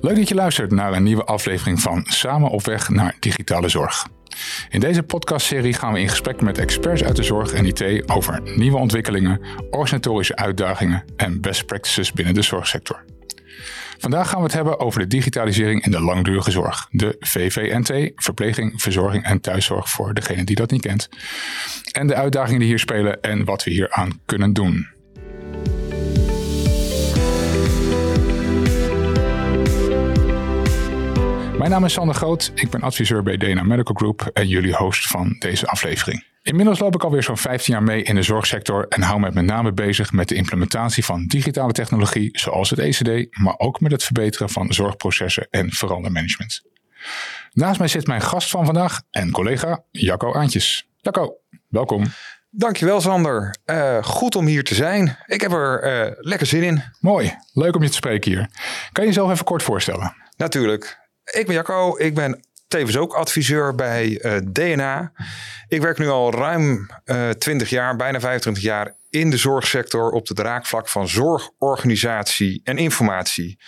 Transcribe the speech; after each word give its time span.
Leuk 0.00 0.16
dat 0.16 0.28
je 0.28 0.34
luistert 0.34 0.70
naar 0.70 0.92
een 0.92 1.02
nieuwe 1.02 1.24
aflevering 1.24 1.80
van 1.80 2.04
Samen 2.08 2.50
op 2.50 2.64
weg 2.64 2.88
naar 2.88 3.16
digitale 3.20 3.68
zorg. 3.68 4.06
In 4.68 4.80
deze 4.80 5.02
podcastserie 5.02 5.72
gaan 5.72 5.92
we 5.92 6.00
in 6.00 6.08
gesprek 6.08 6.40
met 6.40 6.58
experts 6.58 7.04
uit 7.04 7.16
de 7.16 7.22
zorg 7.22 7.52
en 7.52 7.66
IT 7.66 8.10
over 8.10 8.40
nieuwe 8.56 8.78
ontwikkelingen, 8.78 9.40
organisatorische 9.70 10.36
uitdagingen 10.36 11.04
en 11.16 11.40
best 11.40 11.66
practices 11.66 12.12
binnen 12.12 12.34
de 12.34 12.42
zorgsector. 12.42 13.04
Vandaag 13.98 14.28
gaan 14.28 14.38
we 14.38 14.44
het 14.44 14.54
hebben 14.54 14.80
over 14.80 15.00
de 15.00 15.06
digitalisering 15.06 15.84
in 15.84 15.90
de 15.90 16.00
langdurige 16.00 16.50
zorg. 16.50 16.88
De 16.90 17.16
VVNT, 17.20 18.12
verpleging, 18.14 18.82
verzorging 18.82 19.24
en 19.24 19.40
thuiszorg 19.40 19.90
voor 19.90 20.14
degene 20.14 20.44
die 20.44 20.56
dat 20.56 20.70
niet 20.70 20.80
kent. 20.80 21.08
En 21.92 22.06
de 22.06 22.14
uitdagingen 22.14 22.60
die 22.60 22.68
hier 22.68 22.78
spelen 22.78 23.20
en 23.20 23.44
wat 23.44 23.64
we 23.64 23.70
hier 23.70 23.90
aan 23.90 24.20
kunnen 24.26 24.52
doen. 24.52 24.97
Mijn 31.58 31.70
naam 31.70 31.84
is 31.84 31.92
Sander 31.92 32.14
Groot, 32.14 32.52
ik 32.54 32.70
ben 32.70 32.80
adviseur 32.80 33.22
bij 33.22 33.36
DNA 33.36 33.62
Medical 33.62 33.94
Group 33.94 34.30
en 34.32 34.48
jullie 34.48 34.74
host 34.74 35.06
van 35.06 35.36
deze 35.38 35.66
aflevering. 35.66 36.24
Inmiddels 36.42 36.78
loop 36.78 36.94
ik 36.94 37.04
alweer 37.04 37.22
zo'n 37.22 37.36
15 37.36 37.74
jaar 37.74 37.82
mee 37.82 38.02
in 38.02 38.14
de 38.14 38.22
zorgsector 38.22 38.86
en 38.88 39.02
hou 39.02 39.20
me 39.20 39.30
met 39.32 39.44
name 39.44 39.72
bezig 39.72 40.12
met 40.12 40.28
de 40.28 40.34
implementatie 40.34 41.04
van 41.04 41.26
digitale 41.26 41.72
technologie 41.72 42.38
zoals 42.38 42.70
het 42.70 42.78
ECD, 42.78 43.38
maar 43.38 43.54
ook 43.56 43.80
met 43.80 43.92
het 43.92 44.04
verbeteren 44.04 44.48
van 44.48 44.72
zorgprocessen 44.72 45.46
en 45.50 45.70
verandermanagement. 45.70 46.62
Naast 47.52 47.78
mij 47.78 47.88
zit 47.88 48.06
mijn 48.06 48.22
gast 48.22 48.50
van 48.50 48.64
vandaag 48.64 49.02
en 49.10 49.30
collega 49.30 49.84
Jacco 49.90 50.34
Aantjes. 50.34 50.88
Jacco, 50.96 51.36
welkom. 51.68 52.04
Dankjewel 52.50 53.00
Sander. 53.00 53.56
Uh, 53.66 54.02
goed 54.02 54.36
om 54.36 54.46
hier 54.46 54.64
te 54.64 54.74
zijn. 54.74 55.18
Ik 55.26 55.40
heb 55.40 55.52
er 55.52 56.06
uh, 56.06 56.12
lekker 56.18 56.46
zin 56.46 56.62
in. 56.62 56.82
Mooi, 57.00 57.34
leuk 57.52 57.76
om 57.76 57.82
je 57.82 57.88
te 57.88 57.94
spreken 57.94 58.30
hier. 58.30 58.48
Kan 58.92 59.04
je 59.04 59.10
jezelf 59.10 59.30
even 59.30 59.44
kort 59.44 59.62
voorstellen? 59.62 60.14
Natuurlijk. 60.36 61.07
Ik 61.30 61.46
ben 61.46 61.54
Jacco. 61.54 61.98
Ik 61.98 62.14
ben 62.14 62.44
tevens 62.68 62.96
ook 62.96 63.14
adviseur 63.14 63.74
bij 63.74 64.20
uh, 64.22 64.36
DNA. 64.52 65.12
Ik 65.68 65.80
werk 65.80 65.98
nu 65.98 66.08
al 66.08 66.32
ruim 66.32 66.90
uh, 67.04 67.30
20 67.30 67.70
jaar, 67.70 67.96
bijna 67.96 68.20
25 68.20 68.62
jaar 68.62 68.94
in 69.10 69.30
de 69.30 69.36
zorgsector 69.36 70.10
op 70.10 70.26
de 70.26 70.34
draakvlak 70.34 70.88
van 70.88 71.08
zorgorganisatie 71.08 72.60
en 72.64 72.78
informatie. 72.78 73.58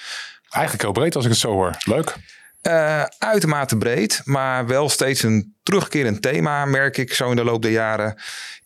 Eigenlijk 0.48 0.82
heel 0.84 0.92
breed 0.92 1.16
als 1.16 1.24
ik 1.24 1.30
het 1.30 1.40
zo 1.40 1.52
hoor. 1.52 1.76
Leuk. 1.84 2.14
Uh, 2.62 3.04
uitermate 3.18 3.76
breed, 3.76 4.20
maar 4.24 4.66
wel 4.66 4.88
steeds 4.88 5.22
een 5.22 5.54
terugkerend 5.62 6.22
thema, 6.22 6.64
merk 6.64 6.96
ik 6.96 7.12
zo 7.12 7.30
in 7.30 7.36
de 7.36 7.44
loop 7.44 7.62
der 7.62 7.70
jaren. 7.70 8.20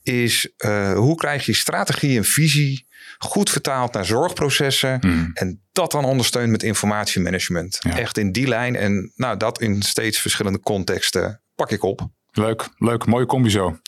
Is 0.05 0.53
uh, 0.59 0.93
hoe 0.93 1.15
krijg 1.17 1.47
je 1.47 1.55
strategie 1.55 2.17
en 2.17 2.25
visie 2.25 2.87
goed 3.19 3.51
vertaald 3.51 3.93
naar 3.93 4.05
zorgprocessen. 4.05 4.99
Hmm. 5.01 5.31
En 5.35 5.63
dat 5.73 5.91
dan 5.91 6.05
ondersteund 6.05 6.51
met 6.51 6.63
informatiemanagement. 6.63 7.79
Echt 7.97 8.19
in 8.19 8.33
die 8.33 8.49
lijn. 8.49 8.77
En 8.77 9.13
nou, 9.17 9.37
dat 9.37 9.61
in 9.61 9.83
steeds 9.83 10.19
verschillende 10.19 10.61
contexten 10.61 11.43
pak 11.55 11.71
ik 11.71 11.83
op. 11.83 12.09
Leuk, 12.31 12.69
leuk. 12.79 13.07
Mooie 13.07 13.27
combi 13.27 13.51
zo. 13.51 13.79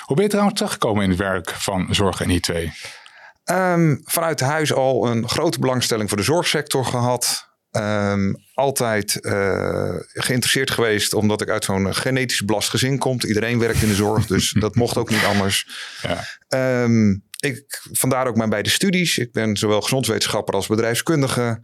Hoe 0.00 0.16
ben 0.16 0.24
je 0.24 0.30
trouwens 0.30 0.56
teruggekomen 0.56 1.02
in 1.02 1.10
het 1.10 1.18
werk 1.18 1.50
van 1.50 1.86
zorg 1.90 2.20
en 2.20 2.30
IT? 2.30 2.48
Um, 2.48 2.70
ehm, 3.44 3.96
vanuit 4.04 4.40
huis 4.40 4.72
al 4.72 5.06
een 5.06 5.28
grote 5.28 5.58
belangstelling 5.58 6.08
voor 6.08 6.18
de 6.18 6.24
zorgsector 6.24 6.84
gehad. 6.84 7.52
Um, 7.76 8.36
altijd 8.54 9.18
uh, 9.20 9.94
geïnteresseerd 10.12 10.70
geweest, 10.70 11.14
omdat 11.14 11.40
ik 11.40 11.48
uit 11.48 11.64
zo'n 11.64 11.94
genetisch 11.94 12.44
belast 12.44 12.68
gezin 12.68 12.98
kom. 12.98 13.18
Iedereen 13.20 13.58
werkt 13.58 13.82
in 13.82 13.88
de 13.88 13.94
zorg, 13.94 14.26
dus 14.34 14.52
dat 14.58 14.74
mocht 14.74 14.96
ook 14.96 15.10
niet 15.10 15.24
anders. 15.24 15.68
Ja. 16.02 16.82
Um, 16.82 17.24
ik, 17.38 17.80
vandaar 17.92 18.26
ook 18.26 18.36
mijn 18.36 18.50
beide 18.50 18.68
studies. 18.68 19.18
Ik 19.18 19.32
ben 19.32 19.56
zowel 19.56 19.80
gezondwetenschapper 19.80 20.54
als 20.54 20.66
bedrijfskundige. 20.66 21.60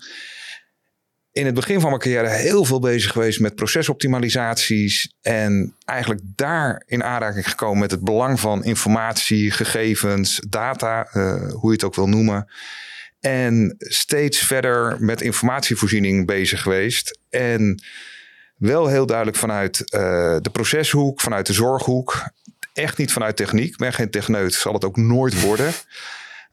In 1.33 1.47
het 1.47 1.55
begin 1.55 1.81
van 1.81 1.89
mijn 1.89 2.03
carrière 2.03 2.29
heel 2.29 2.65
veel 2.65 2.81
bezig 2.81 3.13
geweest 3.13 3.41
met 3.41 3.55
procesoptimalisaties. 3.55 5.15
En 5.21 5.77
eigenlijk 5.85 6.21
daar 6.25 6.83
in 6.87 7.05
aanraking 7.05 7.49
gekomen 7.49 7.79
met 7.79 7.91
het 7.91 8.05
belang 8.05 8.41
van 8.41 8.65
informatie, 8.65 9.51
gegevens, 9.51 10.41
data, 10.49 11.09
uh, 11.15 11.53
hoe 11.53 11.69
je 11.69 11.73
het 11.73 11.85
ook 11.85 11.95
wil 11.95 12.09
noemen. 12.09 12.49
En 13.21 13.75
steeds 13.79 14.39
verder 14.39 14.97
met 15.01 15.21
informatievoorziening 15.21 16.27
bezig 16.27 16.63
geweest. 16.63 17.19
En 17.31 17.83
wel 18.57 18.87
heel 18.87 19.07
duidelijk 19.07 19.37
vanuit 19.37 19.81
uh, 19.81 19.91
de 20.41 20.51
proceshoek, 20.53 21.21
vanuit 21.21 21.47
de 21.47 21.53
zorghoek 21.53 22.31
echt 22.73 22.99
niet 22.99 23.13
vanuit 23.13 23.37
techniek. 23.37 23.71
Ik 23.71 23.77
ben 23.77 23.93
geen 23.93 24.11
techneut, 24.11 24.55
zal 24.55 24.73
het 24.73 24.85
ook 24.85 24.97
nooit 24.97 25.41
worden. 25.41 25.73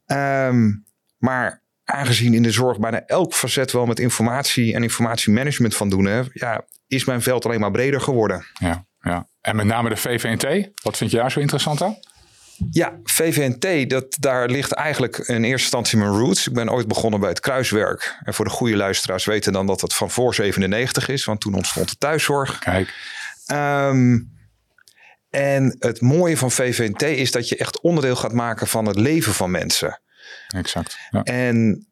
Um, 0.07 0.85
maar 1.27 1.61
aangezien 1.83 2.33
in 2.33 2.43
de 2.43 2.51
zorg 2.51 2.79
bijna 2.79 3.05
elk 3.05 3.33
facet 3.33 3.71
wel 3.71 3.85
met 3.85 3.99
informatie 3.99 4.73
en 4.73 4.83
informatiemanagement 4.83 5.75
van 5.75 5.89
doen, 5.89 6.05
hè, 6.05 6.21
ja, 6.33 6.65
is 6.87 7.05
mijn 7.05 7.21
veld 7.21 7.45
alleen 7.45 7.59
maar 7.59 7.71
breder 7.71 8.01
geworden. 8.01 8.45
Ja, 8.59 8.85
ja. 9.01 9.27
En 9.41 9.55
met 9.55 9.65
name 9.65 9.89
de 9.89 9.95
VVNT, 9.95 10.69
wat 10.83 10.97
vind 10.97 11.11
je 11.11 11.17
daar 11.17 11.31
zo 11.31 11.39
interessant 11.39 11.81
aan? 11.81 11.97
Ja, 12.71 12.99
VVNT, 13.03 13.89
dat, 13.89 14.17
daar 14.19 14.49
ligt 14.49 14.71
eigenlijk 14.71 15.17
in 15.17 15.43
eerste 15.43 15.49
instantie 15.51 15.97
mijn 15.97 16.11
roots. 16.11 16.47
Ik 16.47 16.53
ben 16.53 16.71
ooit 16.71 16.87
begonnen 16.87 17.19
bij 17.19 17.29
het 17.29 17.39
kruiswerk. 17.39 18.19
En 18.23 18.33
voor 18.33 18.45
de 18.45 18.51
goede 18.51 18.75
luisteraars 18.75 19.25
weten 19.25 19.53
dan 19.53 19.65
dat 19.65 19.81
het 19.81 19.93
van 19.93 20.09
voor 20.09 20.33
97 20.33 21.07
is, 21.07 21.25
want 21.25 21.41
toen 21.41 21.53
ontstond 21.53 21.89
de 21.89 21.95
thuiszorg. 21.97 22.59
Kijk. 22.59 22.93
Um, 23.51 24.35
en 25.29 25.75
het 25.79 26.01
mooie 26.01 26.37
van 26.37 26.51
VVNT 26.51 27.01
is 27.01 27.31
dat 27.31 27.49
je 27.49 27.57
echt 27.57 27.81
onderdeel 27.81 28.15
gaat 28.15 28.33
maken 28.33 28.67
van 28.67 28.85
het 28.85 28.99
leven 28.99 29.33
van 29.33 29.51
mensen. 29.51 30.01
Exact. 30.47 30.97
Ja. 31.11 31.23
En 31.23 31.87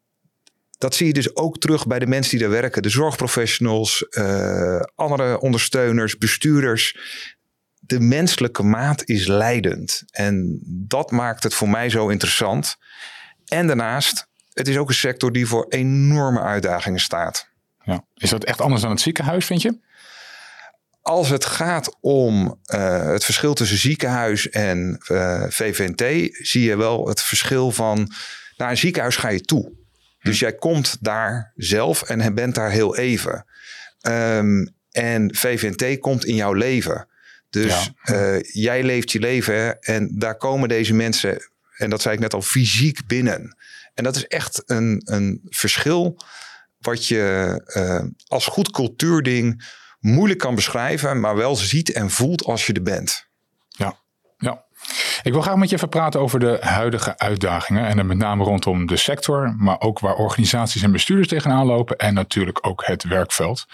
dat 0.77 0.95
zie 0.95 1.07
je 1.07 1.13
dus 1.13 1.35
ook 1.35 1.57
terug 1.59 1.87
bij 1.87 1.99
de 1.99 2.07
mensen 2.07 2.31
die 2.31 2.47
daar 2.47 2.61
werken. 2.61 2.81
De 2.81 2.89
zorgprofessionals, 2.89 4.05
uh, 4.09 4.81
andere 4.95 5.39
ondersteuners, 5.39 6.17
bestuurders. 6.17 6.97
De 7.85 7.99
menselijke 7.99 8.63
maat 8.63 9.07
is 9.07 9.27
leidend. 9.27 10.03
En 10.11 10.59
dat 10.65 11.11
maakt 11.11 11.43
het 11.43 11.53
voor 11.53 11.69
mij 11.69 11.89
zo 11.89 12.07
interessant. 12.07 12.75
En 13.45 13.67
daarnaast, 13.67 14.27
het 14.53 14.67
is 14.67 14.77
ook 14.77 14.89
een 14.89 14.95
sector 14.95 15.31
die 15.31 15.47
voor 15.47 15.65
enorme 15.69 16.41
uitdagingen 16.41 16.99
staat. 16.99 17.49
Ja. 17.83 18.05
Is 18.15 18.29
dat 18.29 18.43
echt 18.43 18.61
anders 18.61 18.81
dan 18.81 18.91
het 18.91 19.01
ziekenhuis, 19.01 19.45
vind 19.45 19.61
je? 19.61 19.83
als 21.05 21.29
het 21.29 21.45
gaat 21.45 21.97
om 22.01 22.59
uh, 22.73 23.05
het 23.05 23.23
verschil 23.25 23.53
tussen 23.53 23.77
ziekenhuis 23.77 24.49
en 24.49 25.01
uh, 25.11 25.43
eh, 25.43 25.51
VVNT, 25.51 26.29
zie 26.47 26.63
je 26.63 26.77
wel 26.77 27.07
het 27.07 27.21
verschil 27.21 27.71
van 27.71 28.11
naar 28.57 28.69
een 28.69 28.77
ziekenhuis 28.77 29.15
ga 29.15 29.29
je 29.29 29.41
toe. 29.41 29.71
Dus 30.21 30.39
jij 30.39 30.55
komt 30.55 30.97
daar 30.99 31.51
zelf 31.55 32.01
en 32.01 32.33
bent 32.35 32.55
daar 32.55 32.71
heel 32.71 32.95
even. 32.95 33.45
Um, 34.07 34.73
en 34.91 35.35
VVNT 35.35 35.99
komt 35.99 36.25
in 36.25 36.35
jouw 36.35 36.53
leven. 36.53 37.07
Dus 37.61 37.91
ja. 38.03 38.35
uh, 38.35 38.41
jij 38.41 38.83
leeft 38.83 39.11
je 39.11 39.19
leven 39.19 39.79
en 39.81 40.09
daar 40.19 40.37
komen 40.37 40.69
deze 40.69 40.93
mensen, 40.93 41.49
en 41.77 41.89
dat 41.89 42.01
zei 42.01 42.15
ik 42.15 42.21
net 42.21 42.33
al, 42.33 42.41
fysiek 42.41 43.07
binnen. 43.07 43.57
En 43.93 44.03
dat 44.03 44.15
is 44.15 44.27
echt 44.27 44.63
een, 44.65 45.01
een 45.05 45.41
verschil 45.43 46.17
wat 46.77 47.07
je 47.07 48.13
als 48.27 48.45
goed 48.45 48.71
cultuurding 48.71 49.63
moeilijk 49.99 50.39
kan 50.39 50.55
beschrijven, 50.55 51.19
maar 51.19 51.35
wel 51.35 51.55
ziet 51.55 51.91
en 51.91 52.09
voelt 52.09 52.43
als 52.43 52.67
je 52.67 52.73
er 52.73 52.81
bent. 52.81 53.24
Ik 55.23 55.31
wil 55.31 55.41
graag 55.41 55.55
met 55.55 55.69
je 55.69 55.75
even 55.75 55.89
praten 55.89 56.19
over 56.19 56.39
de 56.39 56.57
huidige 56.61 57.17
uitdagingen. 57.17 57.85
En 57.85 57.97
dan 57.97 58.05
met 58.05 58.17
name 58.17 58.43
rondom 58.43 58.85
de 58.85 58.97
sector, 58.97 59.55
maar 59.57 59.81
ook 59.81 59.99
waar 59.99 60.15
organisaties 60.15 60.81
en 60.81 60.91
bestuurders 60.91 61.27
tegenaan 61.27 61.65
lopen. 61.65 61.97
En 61.97 62.13
natuurlijk 62.13 62.67
ook 62.67 62.85
het 62.85 63.03
werkveld. 63.03 63.65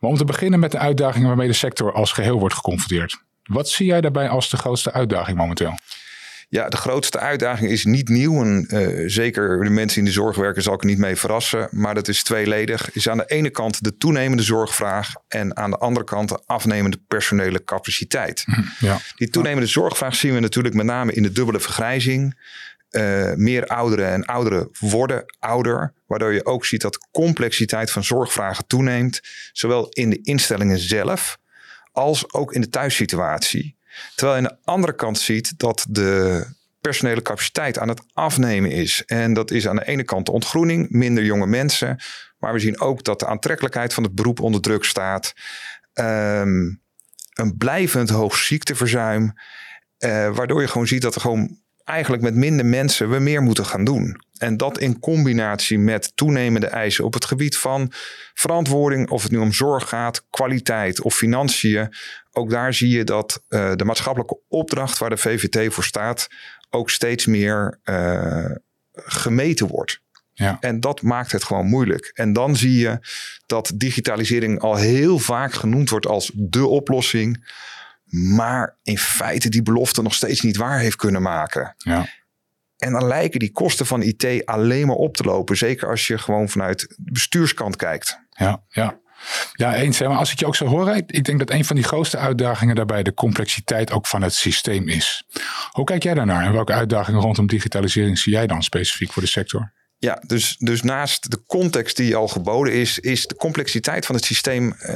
Maar 0.00 0.10
om 0.10 0.16
te 0.16 0.24
beginnen 0.24 0.60
met 0.60 0.70
de 0.70 0.78
uitdagingen 0.78 1.28
waarmee 1.28 1.48
de 1.48 1.52
sector 1.52 1.92
als 1.92 2.12
geheel 2.12 2.38
wordt 2.38 2.54
geconfronteerd. 2.54 3.22
Wat 3.42 3.68
zie 3.68 3.86
jij 3.86 4.00
daarbij 4.00 4.28
als 4.28 4.50
de 4.50 4.56
grootste 4.56 4.92
uitdaging 4.92 5.36
momenteel? 5.36 5.74
Ja, 6.50 6.68
de 6.68 6.76
grootste 6.76 7.18
uitdaging 7.18 7.70
is 7.70 7.84
niet 7.84 8.08
nieuw. 8.08 8.42
En 8.42 8.66
uh, 8.68 9.08
zeker 9.08 9.64
de 9.64 9.70
mensen 9.70 9.98
in 9.98 10.04
de 10.04 10.10
zorg 10.10 10.36
werken 10.36 10.62
zal 10.62 10.74
ik 10.74 10.80
er 10.80 10.86
niet 10.86 10.98
mee 10.98 11.16
verrassen. 11.16 11.68
Maar 11.70 11.94
dat 11.94 12.08
is 12.08 12.22
tweeledig. 12.22 12.92
Is 12.92 13.08
aan 13.08 13.16
de 13.16 13.26
ene 13.26 13.50
kant 13.50 13.84
de 13.84 13.96
toenemende 13.96 14.42
zorgvraag. 14.42 15.14
En 15.28 15.56
aan 15.56 15.70
de 15.70 15.78
andere 15.78 16.06
kant 16.06 16.28
de 16.28 16.42
afnemende 16.46 16.98
personele 17.08 17.64
capaciteit. 17.64 18.44
Hm, 18.44 18.86
ja. 18.86 18.98
Die 19.16 19.30
toenemende 19.30 19.66
zorgvraag 19.66 20.14
zien 20.14 20.34
we 20.34 20.40
natuurlijk 20.40 20.74
met 20.74 20.86
name 20.86 21.12
in 21.12 21.22
de 21.22 21.32
dubbele 21.32 21.60
vergrijzing. 21.60 22.40
Uh, 22.90 23.32
meer 23.34 23.66
ouderen 23.66 24.12
en 24.12 24.24
ouderen 24.24 24.68
worden 24.78 25.24
ouder. 25.38 25.94
Waardoor 26.06 26.32
je 26.32 26.46
ook 26.46 26.66
ziet 26.66 26.80
dat 26.80 26.92
de 26.92 27.06
complexiteit 27.12 27.90
van 27.90 28.04
zorgvragen 28.04 28.66
toeneemt. 28.66 29.20
Zowel 29.52 29.88
in 29.88 30.10
de 30.10 30.18
instellingen 30.22 30.78
zelf 30.78 31.38
als 31.92 32.32
ook 32.32 32.52
in 32.52 32.60
de 32.60 32.68
thuissituatie. 32.68 33.77
Terwijl 34.14 34.38
je 34.38 34.48
aan 34.48 34.56
de 34.56 34.70
andere 34.70 34.94
kant 34.94 35.18
ziet 35.18 35.58
dat 35.58 35.86
de 35.88 36.44
personele 36.80 37.22
capaciteit 37.22 37.78
aan 37.78 37.88
het 37.88 38.02
afnemen 38.12 38.70
is. 38.70 39.04
En 39.06 39.32
dat 39.32 39.50
is 39.50 39.68
aan 39.68 39.76
de 39.76 39.86
ene 39.86 40.04
kant 40.04 40.26
de 40.26 40.32
ontgroening, 40.32 40.90
minder 40.90 41.24
jonge 41.24 41.46
mensen. 41.46 42.00
Maar 42.38 42.52
we 42.52 42.58
zien 42.58 42.80
ook 42.80 43.04
dat 43.04 43.18
de 43.18 43.26
aantrekkelijkheid 43.26 43.94
van 43.94 44.02
het 44.02 44.14
beroep 44.14 44.40
onder 44.40 44.60
druk 44.60 44.84
staat. 44.84 45.32
Um, 45.94 46.82
een 47.32 47.56
blijvend 47.56 48.10
hoog 48.10 48.36
ziekteverzuim. 48.36 49.32
Uh, 49.98 50.36
waardoor 50.36 50.60
je 50.60 50.68
gewoon 50.68 50.86
ziet 50.86 51.02
dat 51.02 51.14
er 51.14 51.20
gewoon 51.20 51.58
eigenlijk 51.88 52.22
met 52.22 52.34
minder 52.34 52.66
mensen 52.66 53.10
we 53.10 53.18
meer 53.18 53.42
moeten 53.42 53.66
gaan 53.66 53.84
doen. 53.84 54.20
En 54.38 54.56
dat 54.56 54.78
in 54.78 54.98
combinatie 54.98 55.78
met 55.78 56.12
toenemende 56.16 56.66
eisen 56.66 57.04
op 57.04 57.14
het 57.14 57.24
gebied 57.24 57.56
van 57.56 57.92
verantwoording, 58.34 59.10
of 59.10 59.22
het 59.22 59.32
nu 59.32 59.38
om 59.38 59.52
zorg 59.52 59.88
gaat, 59.88 60.26
kwaliteit 60.30 61.02
of 61.02 61.14
financiën. 61.14 61.94
Ook 62.32 62.50
daar 62.50 62.74
zie 62.74 62.88
je 62.88 63.04
dat 63.04 63.42
uh, 63.48 63.72
de 63.74 63.84
maatschappelijke 63.84 64.40
opdracht 64.48 64.98
waar 64.98 65.10
de 65.10 65.16
VVT 65.16 65.74
voor 65.74 65.84
staat 65.84 66.28
ook 66.70 66.90
steeds 66.90 67.26
meer 67.26 67.80
uh, 67.84 68.50
gemeten 68.92 69.66
wordt. 69.66 70.00
Ja. 70.32 70.56
En 70.60 70.80
dat 70.80 71.02
maakt 71.02 71.32
het 71.32 71.44
gewoon 71.44 71.66
moeilijk. 71.66 72.10
En 72.14 72.32
dan 72.32 72.56
zie 72.56 72.78
je 72.78 72.98
dat 73.46 73.72
digitalisering 73.74 74.60
al 74.60 74.76
heel 74.76 75.18
vaak 75.18 75.52
genoemd 75.52 75.90
wordt 75.90 76.06
als 76.06 76.30
de 76.34 76.66
oplossing. 76.66 77.52
Maar 78.10 78.78
in 78.82 78.98
feite 78.98 79.48
die 79.48 79.62
belofte 79.62 80.02
nog 80.02 80.14
steeds 80.14 80.40
niet 80.40 80.56
waar 80.56 80.78
heeft 80.78 80.96
kunnen 80.96 81.22
maken. 81.22 81.74
Ja. 81.76 82.06
En 82.76 82.92
dan 82.92 83.06
lijken 83.06 83.38
die 83.38 83.52
kosten 83.52 83.86
van 83.86 84.02
IT 84.02 84.46
alleen 84.46 84.86
maar 84.86 84.96
op 84.96 85.16
te 85.16 85.22
lopen. 85.22 85.56
Zeker 85.56 85.88
als 85.88 86.06
je 86.06 86.18
gewoon 86.18 86.48
vanuit 86.48 86.80
de 86.96 87.12
bestuurskant 87.12 87.76
kijkt. 87.76 88.18
Ja, 88.30 88.62
ja. 88.68 89.00
Ja, 89.52 89.74
eens. 89.74 90.00
Maar 90.00 90.16
als 90.16 90.32
ik 90.32 90.38
je 90.38 90.46
ook 90.46 90.56
zo 90.56 90.66
hoor, 90.66 90.90
ik 91.06 91.24
denk 91.24 91.38
dat 91.38 91.50
een 91.50 91.64
van 91.64 91.76
die 91.76 91.84
grootste 91.84 92.16
uitdagingen 92.16 92.74
daarbij 92.74 93.02
de 93.02 93.14
complexiteit 93.14 93.92
ook 93.92 94.06
van 94.06 94.22
het 94.22 94.34
systeem 94.34 94.88
is. 94.88 95.24
Hoe 95.70 95.84
kijk 95.84 96.02
jij 96.02 96.14
daarnaar 96.14 96.44
en 96.44 96.52
welke 96.52 96.72
uitdagingen 96.72 97.20
rondom 97.20 97.46
digitalisering 97.46 98.18
zie 98.18 98.32
jij 98.32 98.46
dan 98.46 98.62
specifiek 98.62 99.12
voor 99.12 99.22
de 99.22 99.28
sector? 99.28 99.72
Ja, 99.98 100.22
dus, 100.26 100.56
dus 100.58 100.82
naast 100.82 101.30
de 101.30 101.42
context 101.46 101.96
die 101.96 102.16
al 102.16 102.28
geboden 102.28 102.72
is, 102.72 102.98
is 102.98 103.26
de 103.26 103.34
complexiteit 103.34 104.06
van 104.06 104.14
het 104.14 104.24
systeem 104.24 104.74
uh, 104.80 104.94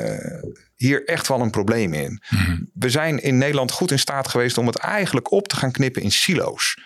hier 0.83 1.05
echt 1.05 1.29
wel 1.29 1.41
een 1.41 1.51
probleem 1.51 1.95
in. 1.95 2.23
Mhm. 2.29 2.57
We 2.75 2.91
zijn 2.91 3.23
in 3.23 3.39
Nederland 3.39 3.71
goed 3.71 3.91
in 3.91 3.99
staat 3.99 4.29
geweest 4.29 4.59
om 4.59 4.67
het 4.67 4.77
eigenlijk 4.77 5.31
op 5.31 5.49
te 5.49 5.57
gaan 5.57 5.71
knippen 5.71 6.03
in 6.03 6.13
silo's. 6.13 6.77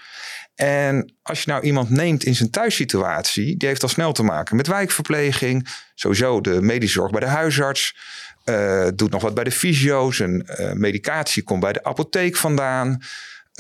En 0.54 1.14
als 1.22 1.43
je 1.43 1.50
nou 1.50 1.62
iemand 1.62 1.90
neemt 1.90 2.25
in 2.25 2.34
zijn 2.34 2.50
thuissituatie, 2.50 3.56
die 3.56 3.69
heeft 3.69 3.82
al 3.82 3.88
snel 3.88 4.12
te 4.12 4.22
maken 4.22 4.56
met 4.56 4.66
wijkverpleging, 4.66 5.69
sowieso 5.94 6.40
de 6.40 6.60
medische 6.62 6.98
zorg 6.98 7.10
bij 7.10 7.20
de 7.20 7.26
huisarts, 7.26 7.96
uh, 8.44 8.87
doet 8.94 9.10
nog 9.10 9.22
wat 9.22 9.34
bij 9.34 9.44
de 9.44 9.50
fysio's, 9.50 10.19
een 10.19 10.48
uh, 10.60 10.72
medicatie 10.72 11.43
komt 11.43 11.60
bij 11.60 11.72
de 11.72 11.84
apotheek 11.84 12.37
vandaan. 12.37 13.02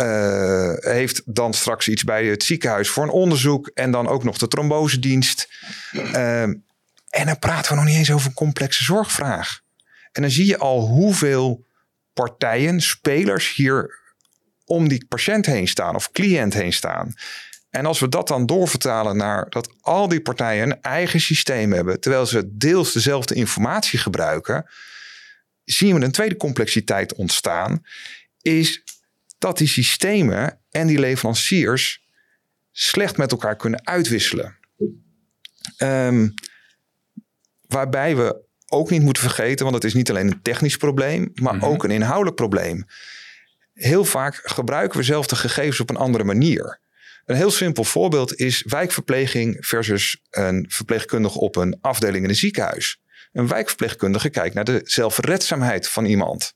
Uh, 0.00 0.72
heeft 0.74 1.22
dan 1.24 1.54
straks 1.54 1.88
iets 1.88 2.04
bij 2.04 2.26
het 2.26 2.42
ziekenhuis 2.42 2.88
voor 2.88 3.02
een 3.02 3.10
onderzoek. 3.10 3.70
En 3.74 3.90
dan 3.90 4.08
ook 4.08 4.24
nog 4.24 4.38
de 4.38 4.48
trombosedienst. 4.48 5.48
Uh, 5.92 6.42
en 6.42 7.26
dan 7.26 7.38
praten 7.38 7.70
we 7.70 7.76
nog 7.76 7.86
niet 7.86 7.96
eens 7.96 8.12
over 8.12 8.26
een 8.26 8.34
complexe 8.34 8.84
zorgvraag. 8.84 9.60
En 10.16 10.22
dan 10.22 10.30
zie 10.30 10.46
je 10.46 10.58
al 10.58 10.86
hoeveel 10.86 11.66
partijen, 12.12 12.80
spelers 12.80 13.54
hier 13.54 13.98
om 14.64 14.88
die 14.88 15.06
patiënt 15.08 15.46
heen 15.46 15.68
staan 15.68 15.94
of 15.94 16.10
cliënt 16.10 16.54
heen 16.54 16.72
staan. 16.72 17.14
En 17.70 17.86
als 17.86 18.00
we 18.00 18.08
dat 18.08 18.28
dan 18.28 18.46
doorvertalen 18.46 19.16
naar 19.16 19.48
dat 19.48 19.74
al 19.80 20.08
die 20.08 20.20
partijen 20.20 20.70
een 20.70 20.80
eigen 20.80 21.20
systeem 21.20 21.72
hebben, 21.72 22.00
terwijl 22.00 22.26
ze 22.26 22.56
deels 22.56 22.92
dezelfde 22.92 23.34
informatie 23.34 23.98
gebruiken, 23.98 24.70
zien 25.64 25.98
we 25.98 26.04
een 26.04 26.12
tweede 26.12 26.36
complexiteit 26.36 27.14
ontstaan. 27.14 27.84
Is 28.40 28.82
dat 29.38 29.58
die 29.58 29.68
systemen 29.68 30.60
en 30.70 30.86
die 30.86 30.98
leveranciers 30.98 32.04
slecht 32.72 33.16
met 33.16 33.30
elkaar 33.30 33.56
kunnen 33.56 33.86
uitwisselen. 33.86 34.58
Um, 35.78 36.34
waarbij 37.66 38.16
we 38.16 38.45
ook 38.68 38.90
niet 38.90 39.02
moeten 39.02 39.22
vergeten, 39.22 39.64
want 39.64 39.76
het 39.76 39.84
is 39.84 39.94
niet 39.94 40.10
alleen 40.10 40.26
een 40.26 40.42
technisch 40.42 40.76
probleem, 40.76 41.30
maar 41.34 41.54
mhm. 41.54 41.64
ook 41.64 41.84
een 41.84 41.90
inhoudelijk 41.90 42.36
probleem. 42.36 42.86
Heel 43.74 44.04
vaak 44.04 44.40
gebruiken 44.44 44.98
we 44.98 45.04
zelf 45.04 45.26
de 45.26 45.36
gegevens 45.36 45.80
op 45.80 45.90
een 45.90 45.96
andere 45.96 46.24
manier. 46.24 46.80
Een 47.24 47.36
heel 47.36 47.50
simpel 47.50 47.84
voorbeeld 47.84 48.36
is 48.36 48.62
wijkverpleging 48.62 49.56
versus 49.60 50.20
een 50.30 50.66
verpleegkundige 50.68 51.38
op 51.38 51.56
een 51.56 51.78
afdeling 51.80 52.24
in 52.24 52.30
een 52.30 52.36
ziekenhuis. 52.36 53.00
Een 53.32 53.48
wijkverpleegkundige 53.48 54.28
kijkt 54.28 54.54
naar 54.54 54.64
de 54.64 54.80
zelfredzaamheid 54.84 55.88
van 55.88 56.04
iemand. 56.04 56.54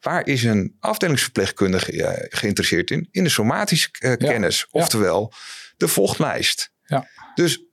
Waar 0.00 0.26
is 0.26 0.44
een 0.44 0.76
afdelingsverpleegkundige 0.80 1.92
uh, 1.92 2.10
geïnteresseerd 2.28 2.90
in? 2.90 3.08
In 3.10 3.24
de 3.24 3.30
somatische 3.30 3.88
uh, 4.00 4.16
kennis, 4.16 4.66
oftewel 4.70 5.32
de 5.76 5.88
vochtlijst. 5.88 6.70
Ja. 6.84 7.08
Dus 7.34 7.67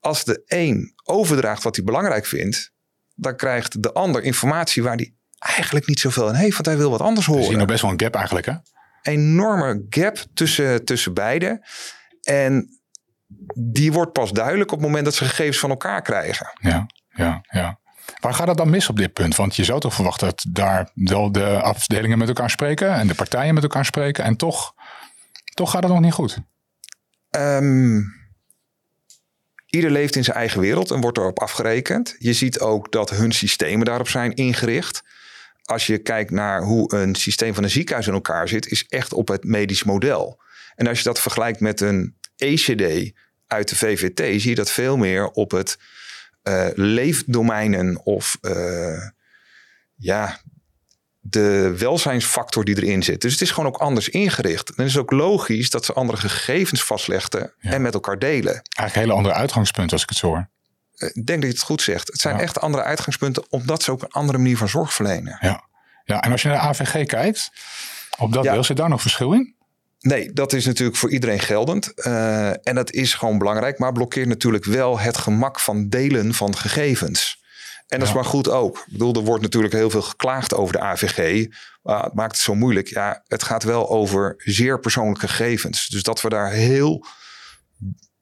als 0.00 0.24
de 0.24 0.42
een 0.46 0.94
overdraagt 1.04 1.62
wat 1.62 1.76
hij 1.76 1.84
belangrijk 1.84 2.26
vindt, 2.26 2.72
dan 3.14 3.36
krijgt 3.36 3.82
de 3.82 3.92
ander 3.92 4.22
informatie 4.22 4.82
waar 4.82 4.96
hij 4.96 5.14
eigenlijk 5.38 5.86
niet 5.86 6.00
zoveel 6.00 6.28
aan 6.28 6.34
heeft, 6.34 6.54
want 6.54 6.66
hij 6.66 6.76
wil 6.76 6.90
wat 6.90 7.00
anders 7.00 7.26
horen. 7.26 7.44
Er 7.44 7.50
is 7.50 7.56
nog 7.56 7.66
best 7.66 7.82
wel 7.82 7.90
een 7.90 8.00
gap 8.00 8.14
eigenlijk, 8.14 8.46
hè? 8.46 8.54
Enorme 9.02 9.86
gap 9.88 10.24
tussen, 10.34 10.84
tussen 10.84 11.14
beiden. 11.14 11.60
En 12.22 12.80
die 13.54 13.92
wordt 13.92 14.12
pas 14.12 14.32
duidelijk 14.32 14.72
op 14.72 14.78
het 14.78 14.86
moment 14.86 15.04
dat 15.04 15.14
ze 15.14 15.24
gegevens 15.24 15.58
van 15.58 15.70
elkaar 15.70 16.02
krijgen. 16.02 16.52
Ja, 16.60 16.86
ja, 17.08 17.40
ja. 17.50 17.78
Waar 18.20 18.34
gaat 18.34 18.48
het 18.48 18.56
dan 18.56 18.70
mis 18.70 18.88
op 18.88 18.96
dit 18.96 19.12
punt? 19.12 19.36
Want 19.36 19.56
je 19.56 19.64
zou 19.64 19.80
toch 19.80 19.94
verwachten 19.94 20.26
dat 20.26 20.46
daar 20.48 20.90
wel 20.94 21.32
de 21.32 21.60
afdelingen 21.60 22.18
met 22.18 22.28
elkaar 22.28 22.50
spreken 22.50 22.94
en 22.94 23.06
de 23.06 23.14
partijen 23.14 23.54
met 23.54 23.62
elkaar 23.62 23.84
spreken. 23.84 24.24
En 24.24 24.36
toch, 24.36 24.74
toch 25.54 25.70
gaat 25.70 25.82
het 25.82 25.92
nog 25.92 26.00
niet 26.00 26.12
goed. 26.12 26.38
Um, 27.30 28.19
ieder 29.70 29.90
leeft 29.90 30.16
in 30.16 30.24
zijn 30.24 30.36
eigen 30.36 30.60
wereld 30.60 30.90
en 30.90 31.00
wordt 31.00 31.18
erop 31.18 31.40
afgerekend. 31.40 32.16
Je 32.18 32.32
ziet 32.32 32.60
ook 32.60 32.92
dat 32.92 33.10
hun 33.10 33.32
systemen 33.32 33.86
daarop 33.86 34.08
zijn 34.08 34.34
ingericht. 34.34 35.02
Als 35.64 35.86
je 35.86 35.98
kijkt 35.98 36.30
naar 36.30 36.62
hoe 36.62 36.94
een 36.94 37.14
systeem 37.14 37.54
van 37.54 37.62
een 37.62 37.70
ziekenhuis 37.70 38.06
in 38.06 38.12
elkaar 38.12 38.48
zit, 38.48 38.66
is 38.66 38.86
echt 38.88 39.12
op 39.12 39.28
het 39.28 39.44
medisch 39.44 39.84
model. 39.84 40.40
En 40.74 40.86
als 40.86 40.98
je 40.98 41.04
dat 41.04 41.20
vergelijkt 41.20 41.60
met 41.60 41.80
een 41.80 42.16
ECD 42.36 43.12
uit 43.46 43.68
de 43.68 43.76
VVT, 43.76 44.40
zie 44.40 44.50
je 44.50 44.54
dat 44.54 44.70
veel 44.70 44.96
meer 44.96 45.26
op 45.26 45.50
het 45.50 45.78
uh, 46.42 46.68
leefdomeinen 46.74 48.04
of 48.04 48.38
uh, 48.42 49.08
ja, 49.96 50.40
de 51.30 51.74
welzijnsfactor 51.78 52.64
die 52.64 52.82
erin 52.82 53.02
zit. 53.02 53.20
Dus 53.20 53.32
het 53.32 53.40
is 53.40 53.50
gewoon 53.50 53.68
ook 53.68 53.78
anders 53.78 54.08
ingericht. 54.08 54.68
En 54.68 54.74
het 54.76 54.86
is 54.86 54.98
ook 54.98 55.10
logisch 55.10 55.70
dat 55.70 55.84
ze 55.84 55.92
andere 55.92 56.18
gegevens 56.18 56.84
vastleggen 56.84 57.52
en 57.60 57.82
met 57.82 57.94
elkaar 57.94 58.18
delen. 58.18 58.52
Eigenlijk 58.52 58.94
een 58.94 59.00
hele 59.00 59.12
andere 59.12 59.34
uitgangspunt 59.34 59.92
als 59.92 60.02
ik 60.02 60.08
het 60.08 60.18
zo 60.18 60.26
hoor. 60.26 60.48
Eh, 60.94 61.08
ik 61.12 61.26
denk 61.26 61.40
dat 61.40 61.50
je 61.50 61.56
het 61.56 61.64
goed 61.66 61.82
zegt. 61.82 62.06
Het 62.06 62.20
zijn 62.20 62.38
echt 62.38 62.60
andere 62.60 62.82
uitgangspunten 62.82 63.44
omdat 63.50 63.82
ze 63.82 63.90
ook 63.90 64.02
een 64.02 64.10
andere 64.10 64.38
manier 64.38 64.56
van 64.56 64.68
zorg 64.68 64.94
verlenen. 64.94 65.38
Ja, 65.40 65.64
ja 66.04 66.20
en 66.20 66.32
als 66.32 66.42
je 66.42 66.48
naar 66.48 66.56
de 66.56 66.62
AVG 66.62 67.06
kijkt, 67.06 67.50
op 68.18 68.32
dat 68.32 68.42
deel 68.42 68.64
zit 68.64 68.76
daar 68.76 68.88
nog 68.88 69.00
verschil 69.00 69.32
in? 69.32 69.54
Nee, 70.00 70.32
dat 70.32 70.52
is 70.52 70.66
natuurlijk 70.66 70.98
voor 70.98 71.10
iedereen 71.10 71.40
geldend. 71.40 71.92
Uh, 71.96 72.48
en 72.48 72.74
dat 72.74 72.92
is 72.92 73.14
gewoon 73.14 73.38
belangrijk, 73.38 73.78
maar 73.78 73.92
blokkeert 73.92 74.28
natuurlijk 74.28 74.64
wel 74.64 74.98
het 74.98 75.16
gemak 75.16 75.60
van 75.60 75.88
delen 75.88 76.34
van 76.34 76.56
gegevens. 76.56 77.39
En 77.90 77.98
dat 77.98 78.08
is 78.08 78.14
maar 78.14 78.24
goed 78.24 78.48
ook. 78.48 78.76
Ik 78.76 78.92
bedoel, 78.92 79.14
er 79.14 79.20
wordt 79.20 79.42
natuurlijk 79.42 79.72
heel 79.72 79.90
veel 79.90 80.02
geklaagd 80.02 80.54
over 80.54 80.72
de 80.72 80.80
AVG. 80.80 81.46
Maar 81.82 82.02
het 82.02 82.14
maakt 82.14 82.32
het 82.32 82.40
zo 82.40 82.54
moeilijk. 82.54 82.88
Ja, 82.88 83.22
het 83.26 83.42
gaat 83.42 83.62
wel 83.62 83.90
over 83.90 84.34
zeer 84.36 84.80
persoonlijke 84.80 85.28
gegevens. 85.28 85.88
Dus 85.88 86.02
dat 86.02 86.20
we 86.20 86.28
daar 86.28 86.50
heel 86.50 87.06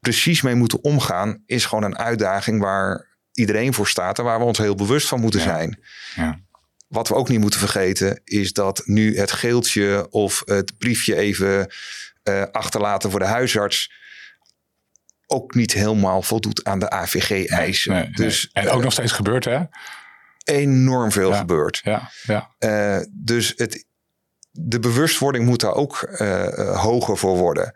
precies 0.00 0.42
mee 0.42 0.54
moeten 0.54 0.84
omgaan, 0.84 1.42
is 1.46 1.64
gewoon 1.64 1.84
een 1.84 1.98
uitdaging 1.98 2.60
waar 2.60 3.06
iedereen 3.32 3.75
voor 3.75 3.88
staat 3.88 4.18
en 4.18 4.25
waar 4.25 4.38
we 4.38 4.44
ons 4.44 4.58
heel 4.58 4.75
bewust 4.75 5.08
van 5.08 5.20
moeten 5.20 5.40
zijn. 5.40 5.80
Ja. 6.14 6.40
Wat 6.87 7.08
we 7.08 7.14
ook 7.14 7.28
niet 7.28 7.40
moeten 7.40 7.60
vergeten, 7.60 8.20
is 8.25 8.52
dat 8.52 8.82
nu 8.84 9.18
het 9.18 9.32
geeltje 9.32 10.06
of 10.10 10.42
het 10.44 10.78
briefje 10.78 11.16
even 11.16 11.72
uh, 12.25 12.42
achterlaten 12.52 13.10
voor 13.10 13.20
de 13.20 13.26
huisarts 13.26 13.92
ook 15.30 15.54
niet 15.54 15.73
helemaal 15.73 16.23
voldoet 16.23 16.64
aan 16.64 16.78
de 16.78 16.90
AVG-eisen. 16.90 18.12
dus, 18.12 18.50
En 18.52 18.68
ook 18.68 18.76
uh, 18.76 18.82
nog 18.82 18.92
steeds 18.92 19.12
gebeurt, 19.12 19.44
hè? 19.44 19.61
Enorm 20.44 21.12
veel 21.12 21.30
ja, 21.30 21.38
gebeurt. 21.38 21.80
Ja, 21.85 22.11
ja. 22.23 22.50
Uh, 22.58 23.04
dus 23.11 23.52
het, 23.56 23.87
de 24.50 24.78
bewustwording 24.78 25.44
moet 25.44 25.61
daar 25.61 25.75
ook 25.75 26.08
uh, 26.20 26.80
hoger 26.80 27.16
voor 27.16 27.37
worden. 27.37 27.75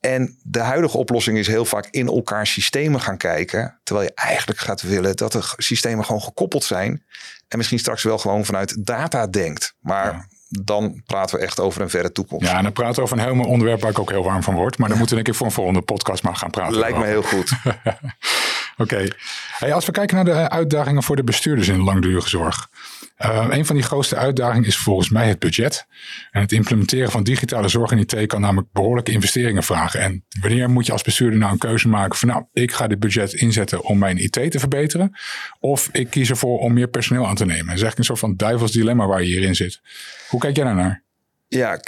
En 0.00 0.38
de 0.42 0.60
huidige 0.60 0.98
oplossing 0.98 1.38
is 1.38 1.46
heel 1.46 1.64
vaak 1.64 1.86
in 1.90 2.06
elkaar 2.06 2.46
systemen 2.46 3.00
gaan 3.00 3.16
kijken. 3.16 3.80
Terwijl 3.82 4.06
je 4.06 4.14
eigenlijk 4.14 4.60
gaat 4.60 4.82
willen 4.82 5.16
dat 5.16 5.32
de 5.32 5.42
systemen 5.56 6.04
gewoon 6.04 6.22
gekoppeld 6.22 6.64
zijn. 6.64 7.04
En 7.48 7.58
misschien 7.58 7.78
straks 7.78 8.02
wel 8.02 8.18
gewoon 8.18 8.44
vanuit 8.44 8.86
data 8.86 9.26
denkt. 9.26 9.74
Maar 9.80 10.28
dan 10.48 11.02
praten 11.06 11.38
we 11.38 11.44
echt 11.44 11.60
over 11.60 11.82
een 11.82 11.90
verre 11.90 12.12
toekomst. 12.12 12.46
Ja, 12.46 12.56
en 12.56 12.62
dan 12.62 12.72
praten 12.72 12.94
we 12.94 13.02
over 13.02 13.18
een 13.18 13.24
heel 13.24 13.44
onderwerp 13.44 13.80
waar 13.80 13.90
ik 13.90 13.98
ook 13.98 14.10
heel 14.10 14.24
warm 14.24 14.42
van 14.42 14.54
word. 14.54 14.78
Maar 14.78 14.88
dan 14.88 14.98
moeten 14.98 15.16
we 15.16 15.22
denk 15.22 15.34
ik 15.34 15.38
voor 15.38 15.46
een 15.46 15.56
volgende 15.56 15.82
podcast 15.82 16.22
maar 16.22 16.36
gaan 16.36 16.50
praten. 16.50 16.78
Lijkt 16.78 16.98
me 16.98 17.04
heel 17.04 17.22
goed. 17.22 17.52
Oké. 18.82 19.08
Als 19.60 19.86
we 19.86 19.92
kijken 19.92 20.16
naar 20.16 20.24
de 20.24 20.48
uitdagingen 20.50 21.02
voor 21.02 21.16
de 21.16 21.24
bestuurders 21.24 21.68
in 21.68 21.82
langdurige 21.82 22.28
zorg. 22.28 22.68
Uh, 23.18 23.46
een 23.50 23.66
van 23.66 23.76
die 23.76 23.84
grootste 23.84 24.16
uitdagingen 24.16 24.68
is 24.68 24.76
volgens 24.76 25.10
mij 25.10 25.28
het 25.28 25.38
budget. 25.38 25.86
En 26.30 26.40
het 26.40 26.52
implementeren 26.52 27.10
van 27.10 27.22
digitale 27.22 27.68
zorg 27.68 27.90
in 27.90 27.98
IT 27.98 28.26
kan 28.26 28.40
namelijk 28.40 28.72
behoorlijke 28.72 29.12
investeringen 29.12 29.62
vragen. 29.62 30.00
En 30.00 30.24
wanneer 30.40 30.70
moet 30.70 30.86
je 30.86 30.92
als 30.92 31.02
bestuurder 31.02 31.38
nou 31.38 31.52
een 31.52 31.58
keuze 31.58 31.88
maken 31.88 32.18
van 32.18 32.28
nou, 32.28 32.44
ik 32.52 32.72
ga 32.72 32.86
dit 32.86 33.00
budget 33.00 33.32
inzetten 33.32 33.82
om 33.82 33.98
mijn 33.98 34.16
IT 34.18 34.32
te 34.50 34.58
verbeteren. 34.58 35.16
Of 35.60 35.88
ik 35.92 36.10
kies 36.10 36.30
ervoor 36.30 36.58
om 36.58 36.72
meer 36.72 36.88
personeel 36.88 37.26
aan 37.26 37.34
te 37.34 37.44
nemen. 37.44 37.66
Dat 37.66 37.74
is 37.74 37.82
eigenlijk 37.82 37.98
een 37.98 38.16
soort 38.16 38.18
van 38.18 38.36
duivels 38.36 38.72
dilemma 38.72 39.06
waar 39.06 39.22
je 39.22 39.26
hierin 39.26 39.54
zit. 39.54 39.80
Hoe 40.28 40.40
kijk 40.40 40.56
jij 40.56 40.64
daar 40.64 40.74
naar? 40.74 41.04
Ja, 41.48 41.80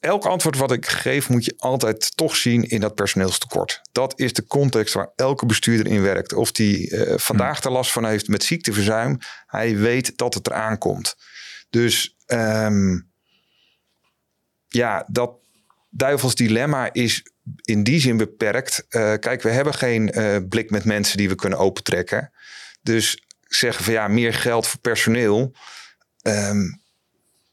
elk 0.00 0.24
antwoord 0.24 0.56
wat 0.56 0.72
ik 0.72 0.86
geef 0.86 1.28
moet 1.28 1.44
je 1.44 1.54
altijd 1.56 2.16
toch 2.16 2.36
zien 2.36 2.62
in 2.62 2.80
dat 2.80 2.94
personeelstekort. 2.94 3.80
Dat 3.92 4.18
is 4.18 4.32
de 4.32 4.46
context 4.46 4.94
waar 4.94 5.12
elke 5.16 5.46
bestuurder 5.46 5.92
in 5.92 6.02
werkt. 6.02 6.32
Of 6.32 6.52
die 6.52 6.90
uh, 6.90 7.18
vandaag 7.18 7.62
er 7.62 7.70
last 7.70 7.92
van 7.92 8.04
heeft 8.04 8.28
met 8.28 8.44
ziekteverzuim. 8.44 9.18
Hij 9.46 9.76
weet 9.76 10.16
dat 10.16 10.34
het 10.34 10.46
eraan 10.46 10.78
komt. 10.78 11.16
Dus 11.70 12.16
um, 12.26 13.10
ja, 14.68 15.04
dat 15.08 15.38
duivels 15.90 16.34
dilemma 16.34 16.92
is 16.92 17.22
in 17.62 17.82
die 17.82 18.00
zin 18.00 18.16
beperkt. 18.16 18.86
Uh, 18.90 19.14
kijk, 19.14 19.42
we 19.42 19.50
hebben 19.50 19.74
geen 19.74 20.18
uh, 20.18 20.36
blik 20.48 20.70
met 20.70 20.84
mensen 20.84 21.16
die 21.16 21.28
we 21.28 21.34
kunnen 21.34 21.58
opentrekken. 21.58 22.32
Dus 22.82 23.24
zeggen 23.40 23.84
van 23.84 23.92
ja, 23.92 24.08
meer 24.08 24.34
geld 24.34 24.66
voor 24.66 24.80
personeel. 24.80 25.54
Um, 26.22 26.79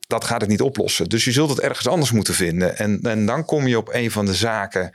dat 0.07 0.23
gaat 0.23 0.41
het 0.41 0.49
niet 0.49 0.61
oplossen. 0.61 1.09
Dus 1.09 1.23
je 1.23 1.31
zult 1.31 1.49
het 1.49 1.59
ergens 1.59 1.87
anders 1.87 2.11
moeten 2.11 2.33
vinden. 2.33 2.77
En, 2.77 3.01
en 3.01 3.25
dan 3.25 3.45
kom 3.45 3.67
je 3.67 3.77
op 3.77 3.89
een 3.93 4.11
van 4.11 4.25
de 4.25 4.33
zaken 4.33 4.91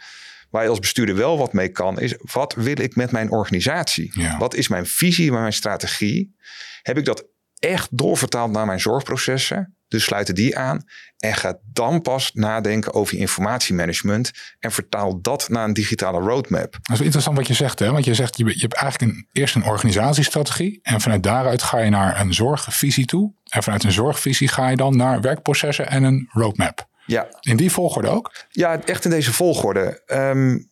waar 0.51 0.63
je 0.63 0.69
als 0.69 0.79
bestuurder 0.79 1.17
wel 1.17 1.39
wat 1.39 1.53
mee 1.53 1.69
kan, 1.69 2.01
is 2.01 2.15
wat 2.33 2.55
wil 2.55 2.81
ik 2.81 2.97
met 2.97 3.11
mijn 3.11 3.31
organisatie? 3.31 4.13
Wat 4.39 4.55
is 4.55 4.69
mijn 4.69 4.87
visie, 4.87 5.33
mijn 5.33 5.53
strategie? 5.53 6.37
Heb 6.83 6.99
ik 6.99 7.05
dat 7.05 7.27
echt 7.59 7.89
doorvertaald 7.99 8.53
naar 8.53 8.67
mijn 8.67 8.81
zorgprocessen? 8.81 9.77
Dus 9.93 10.05
sluiten 10.05 10.35
die 10.35 10.59
aan 10.59 10.85
en 11.19 11.35
ga 11.35 11.59
dan 11.73 12.03
pas 12.03 12.31
nadenken 12.35 12.95
over 12.95 13.15
je 13.15 13.21
informatiemanagement 13.21 14.31
en 14.59 14.73
vertaal 14.73 15.21
dat 15.21 15.49
naar 15.49 15.65
een 15.65 15.73
digitale 15.73 16.21
roadmap. 16.21 16.73
Dat 16.83 16.97
is 16.97 17.01
interessant 17.01 17.37
wat 17.37 17.47
je 17.47 17.55
zegt, 17.55 17.79
hè? 17.79 17.91
want 17.91 18.05
je 18.05 18.15
zegt 18.15 18.37
je, 18.37 18.45
je 18.45 18.61
hebt 18.61 18.75
eigenlijk 18.75 19.13
een, 19.13 19.27
eerst 19.33 19.55
een 19.55 19.65
organisatiestrategie 19.65 20.81
en 20.83 21.01
vanuit 21.01 21.23
daaruit 21.23 21.63
ga 21.63 21.79
je 21.79 21.91
naar 21.91 22.21
een 22.21 22.35
zorgvisie 22.35 23.07
toe. 23.07 23.33
En 23.49 23.63
vanuit 23.63 23.85
een 23.85 23.93
zorgvisie 23.93 24.49
ga 24.49 24.69
je 24.69 24.77
dan 24.77 24.97
naar 24.97 25.21
werkprocessen 25.21 25.89
en 25.89 26.03
een 26.03 26.29
roadmap. 26.33 26.89
Ja. 27.07 27.27
In 27.41 27.57
die 27.57 27.73
volgorde 27.73 28.09
ook? 28.09 28.35
Ja, 28.49 28.83
echt 28.85 29.05
in 29.05 29.11
deze 29.11 29.33
volgorde. 29.33 30.03
Um, 30.07 30.71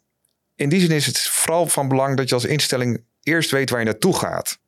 in 0.56 0.68
die 0.68 0.80
zin 0.80 0.90
is 0.90 1.06
het 1.06 1.20
vooral 1.20 1.66
van 1.66 1.88
belang 1.88 2.16
dat 2.16 2.28
je 2.28 2.34
als 2.34 2.44
instelling 2.44 3.04
eerst 3.22 3.50
weet 3.50 3.70
waar 3.70 3.78
je 3.78 3.84
naartoe 3.84 4.16
gaat. 4.16 4.59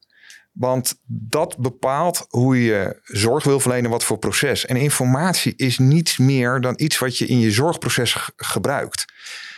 Want 0.52 1.00
dat 1.06 1.58
bepaalt 1.58 2.26
hoe 2.28 2.62
je 2.62 3.00
zorg 3.04 3.44
wil 3.44 3.60
verlenen, 3.60 3.90
wat 3.90 4.04
voor 4.04 4.18
proces. 4.18 4.66
En 4.66 4.76
informatie 4.76 5.52
is 5.56 5.78
niets 5.78 6.18
meer 6.18 6.60
dan 6.60 6.74
iets 6.76 6.98
wat 6.98 7.18
je 7.18 7.26
in 7.26 7.38
je 7.38 7.50
zorgproces 7.50 8.30
gebruikt. 8.36 9.04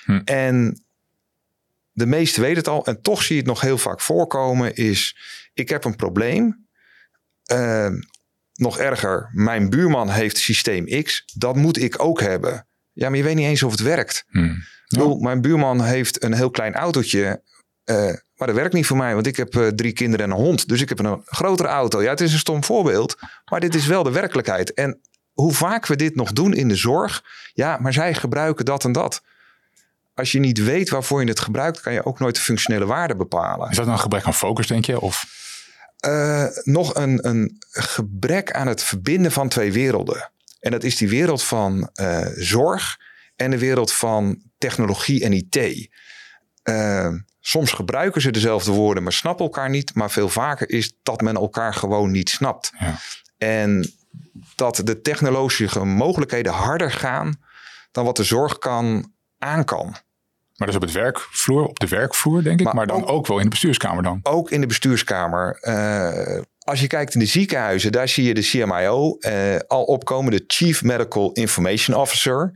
Hm. 0.05 0.21
En 0.25 0.85
de 1.93 2.07
meesten 2.07 2.43
weten 2.43 2.57
het 2.57 2.69
al, 2.69 2.87
en 2.87 3.03
toch 3.03 3.23
zie 3.23 3.35
je 3.35 3.41
het 3.41 3.51
nog 3.51 3.61
heel 3.61 3.79
vaak 3.79 4.01
voorkomen, 4.01 4.75
is 4.75 5.17
ik 5.55 5.69
heb 5.69 5.85
een 5.85 5.97
probleem. 5.97 6.67
Uh, 7.53 7.91
nog 8.55 8.79
erger, 8.79 9.31
mijn 9.33 9.71
buurman 9.71 10.11
heeft 10.11 10.39
systeem 10.39 11.03
X, 11.03 11.25
dat 11.35 11.57
moet 11.57 11.83
ik 11.83 12.03
ook 12.03 12.21
hebben. 12.21 12.67
Ja, 12.93 13.09
maar 13.09 13.19
je 13.19 13.25
weet 13.25 13.35
niet 13.35 13.47
eens 13.47 13.63
of 13.63 13.71
het 13.71 13.81
werkt. 13.81 14.25
Hm. 14.29 14.55
Ja. 14.87 15.17
mijn 15.19 15.41
buurman 15.41 15.85
heeft 15.85 16.23
een 16.23 16.33
heel 16.33 16.51
klein 16.51 16.75
autootje. 16.75 17.43
Uh, 17.85 18.13
maar 18.37 18.47
dat 18.49 18.57
werkt 18.57 18.75
niet 18.75 18.87
voor 18.87 18.97
mij, 18.97 19.15
want 19.15 19.27
ik 19.27 19.37
heb 19.37 19.55
uh, 19.55 19.69
drie 19.69 19.93
kinderen 19.93 20.27
en 20.27 20.33
een 20.33 20.45
hond. 20.45 20.69
Dus 20.69 20.81
ik 20.81 20.89
heb 20.89 20.99
een 20.99 21.23
grotere 21.25 21.69
auto. 21.69 22.03
Ja, 22.03 22.11
het 22.11 22.21
is 22.21 22.33
een 22.33 22.39
stom 22.39 22.65
voorbeeld, 22.65 23.17
maar 23.51 23.61
dit 23.61 23.75
is 23.75 23.87
wel 23.87 24.03
de 24.03 24.11
werkelijkheid. 24.11 24.75
En 24.75 25.01
hoe 25.33 25.53
vaak 25.53 25.87
we 25.87 25.97
dit 25.97 26.15
nog 26.15 26.33
doen 26.33 26.55
in 26.55 26.69
de 26.69 26.77
zorg. 26.77 27.25
Ja, 27.53 27.79
maar 27.81 27.93
zij 27.93 28.15
gebruiken 28.15 28.65
dat 28.65 28.85
en 28.85 28.93
dat. 28.93 29.23
Als 30.15 30.33
je 30.33 30.39
niet 30.39 30.65
weet 30.65 30.91
waarvoor 30.91 31.23
je 31.23 31.29
het 31.29 31.41
gebruikt, 31.41 31.81
kan 31.81 31.93
je 31.93 32.05
ook 32.05 32.19
nooit 32.19 32.35
de 32.35 32.41
functionele 32.41 32.87
waarde 32.87 33.17
bepalen. 33.17 33.71
Is 33.71 33.77
dat 33.77 33.87
een 33.87 33.99
gebrek 33.99 34.25
aan 34.25 34.35
focus, 34.35 34.67
denk 34.67 34.85
je? 34.85 35.01
Of? 35.01 35.43
Uh, 36.07 36.47
nog 36.63 36.95
een, 36.95 37.29
een 37.29 37.57
gebrek 37.71 38.53
aan 38.53 38.67
het 38.67 38.83
verbinden 38.83 39.33
van 39.33 39.49
twee 39.49 39.73
werelden. 39.73 40.31
En 40.61 40.71
dat 40.71 40.85
is 40.85 40.97
die 40.97 41.09
wereld 41.09 41.43
van 41.43 41.91
uh, 42.01 42.27
zorg 42.37 42.97
en 43.37 43.51
de 43.51 43.59
wereld 43.59 43.93
van 43.93 44.43
technologie 44.59 45.25
en 45.25 45.33
IT. 45.33 45.89
Uh, 46.65 47.09
Soms 47.47 47.73
gebruiken 47.73 48.21
ze 48.21 48.31
dezelfde 48.31 48.73
woorden, 48.73 49.03
maar 49.03 49.13
snappen 49.13 49.45
elkaar 49.45 49.71
niet. 49.71 49.95
Maar 49.95 50.11
veel 50.11 50.29
vaker 50.29 50.71
is 50.71 50.95
dat 51.03 51.21
men 51.21 51.35
elkaar 51.35 51.75
gewoon 51.75 52.11
niet 52.11 52.31
snapt. 52.31 52.73
Ja. 52.79 52.97
En 53.39 53.93
dat 54.55 54.81
de 54.85 55.01
technologische 55.01 55.85
mogelijkheden 55.85 56.53
harder 56.53 56.91
gaan 56.91 57.41
dan 57.93 58.05
wat 58.05 58.17
de 58.17 58.25
zorg 58.25 58.59
kan 58.59 59.13
aan 59.39 59.65
kan. 59.65 59.87
Maar 60.57 60.67
dat 60.67 60.69
is 60.69 60.75
op 60.75 60.83
het 60.83 60.93
werkvloer, 60.93 61.67
op 61.67 61.79
de 61.79 61.89
werkvloer 61.89 62.43
denk 62.43 62.61
ik, 62.61 62.73
maar, 62.73 62.87
dan 62.87 63.07
ook, 63.07 63.27
wel 63.27 63.39
in 63.39 63.45
de 63.45 63.51
bestuurskamer 63.51 64.03
dan. 64.03 64.21
Ook 64.23 64.51
in 64.51 64.61
de 64.61 64.67
bestuurskamer. 64.67 65.59
Uh, 65.63 66.43
als 66.59 66.81
je 66.81 66.87
kijkt 66.87 67.15
in 67.15 67.21
de 67.21 67.27
ziekenhuizen, 67.27 67.93
daar 67.93 68.09
zie 68.09 68.25
je 68.25 68.35
de 68.35 68.41
CMIO 68.41 69.17
uh, 69.21 69.55
eh, 69.55 69.61
al 69.67 69.83
opkomen, 69.83 70.31
de 70.31 70.45
Chief 70.47 70.83
Medical 70.83 71.33
Information 71.33 71.97
Officer. 71.97 72.53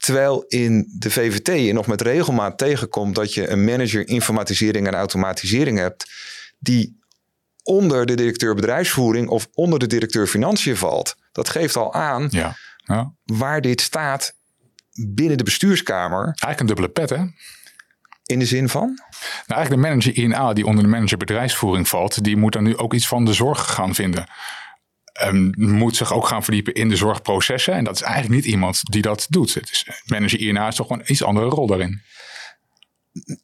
Terwijl 0.00 0.44
in 0.48 0.92
de 0.98 1.10
VVT 1.10 1.46
je 1.46 1.72
nog 1.72 1.86
met 1.86 2.00
regelmaat 2.00 2.58
tegenkomt 2.58 3.14
dat 3.14 3.34
je 3.34 3.48
een 3.48 3.64
manager 3.64 4.08
informatisering 4.08 4.86
en 4.86 4.94
automatisering 4.94 5.78
hebt, 5.78 6.10
die 6.58 6.98
onder 7.62 8.06
de 8.06 8.14
directeur 8.14 8.54
bedrijfsvoering 8.54 9.28
of 9.28 9.48
onder 9.54 9.78
de 9.78 9.86
directeur 9.86 10.26
financiën 10.26 10.76
valt. 10.76 11.16
Dat 11.32 11.48
geeft 11.48 11.76
al 11.76 11.94
aan 11.94 12.26
ja. 12.30 12.56
Ja. 12.76 13.12
waar 13.24 13.60
dit 13.60 13.80
staat 13.80 14.34
binnen 15.08 15.38
de 15.38 15.44
bestuurskamer. 15.44 16.24
Eigenlijk 16.24 16.60
een 16.60 16.66
dubbele 16.66 16.88
pet, 16.88 17.10
hè? 17.10 17.24
In 18.24 18.38
de 18.38 18.46
zin 18.46 18.68
van? 18.68 18.86
Nou, 19.46 19.60
eigenlijk 19.60 19.82
de 19.82 19.88
manager 19.88 20.16
INA 20.16 20.52
die 20.52 20.66
onder 20.66 20.84
de 20.84 20.90
manager 20.90 21.18
bedrijfsvoering 21.18 21.88
valt, 21.88 22.24
die 22.24 22.36
moet 22.36 22.52
dan 22.52 22.62
nu 22.62 22.76
ook 22.76 22.94
iets 22.94 23.08
van 23.08 23.24
de 23.24 23.32
zorg 23.32 23.72
gaan 23.72 23.94
vinden 23.94 24.26
um, 25.22 25.52
moet 25.56 25.96
zich 25.96 26.12
ook 26.12 26.26
gaan 26.26 26.44
verdiepen 26.44 26.74
in 26.74 26.88
de 26.88 26.96
zorgprocessen. 26.96 27.74
En 27.74 27.84
dat 27.84 27.94
is 27.94 28.02
eigenlijk 28.02 28.34
niet 28.34 28.52
iemand 28.52 28.80
die 28.82 29.02
dat 29.02 29.26
doet. 29.28 29.54
Het 29.54 29.70
is, 29.70 29.86
manager 30.04 30.40
INA 30.40 30.68
is 30.68 30.74
toch 30.74 30.86
gewoon 30.86 31.02
een 31.02 31.12
iets 31.12 31.22
andere 31.22 31.46
rol 31.46 31.66
daarin. 31.66 32.02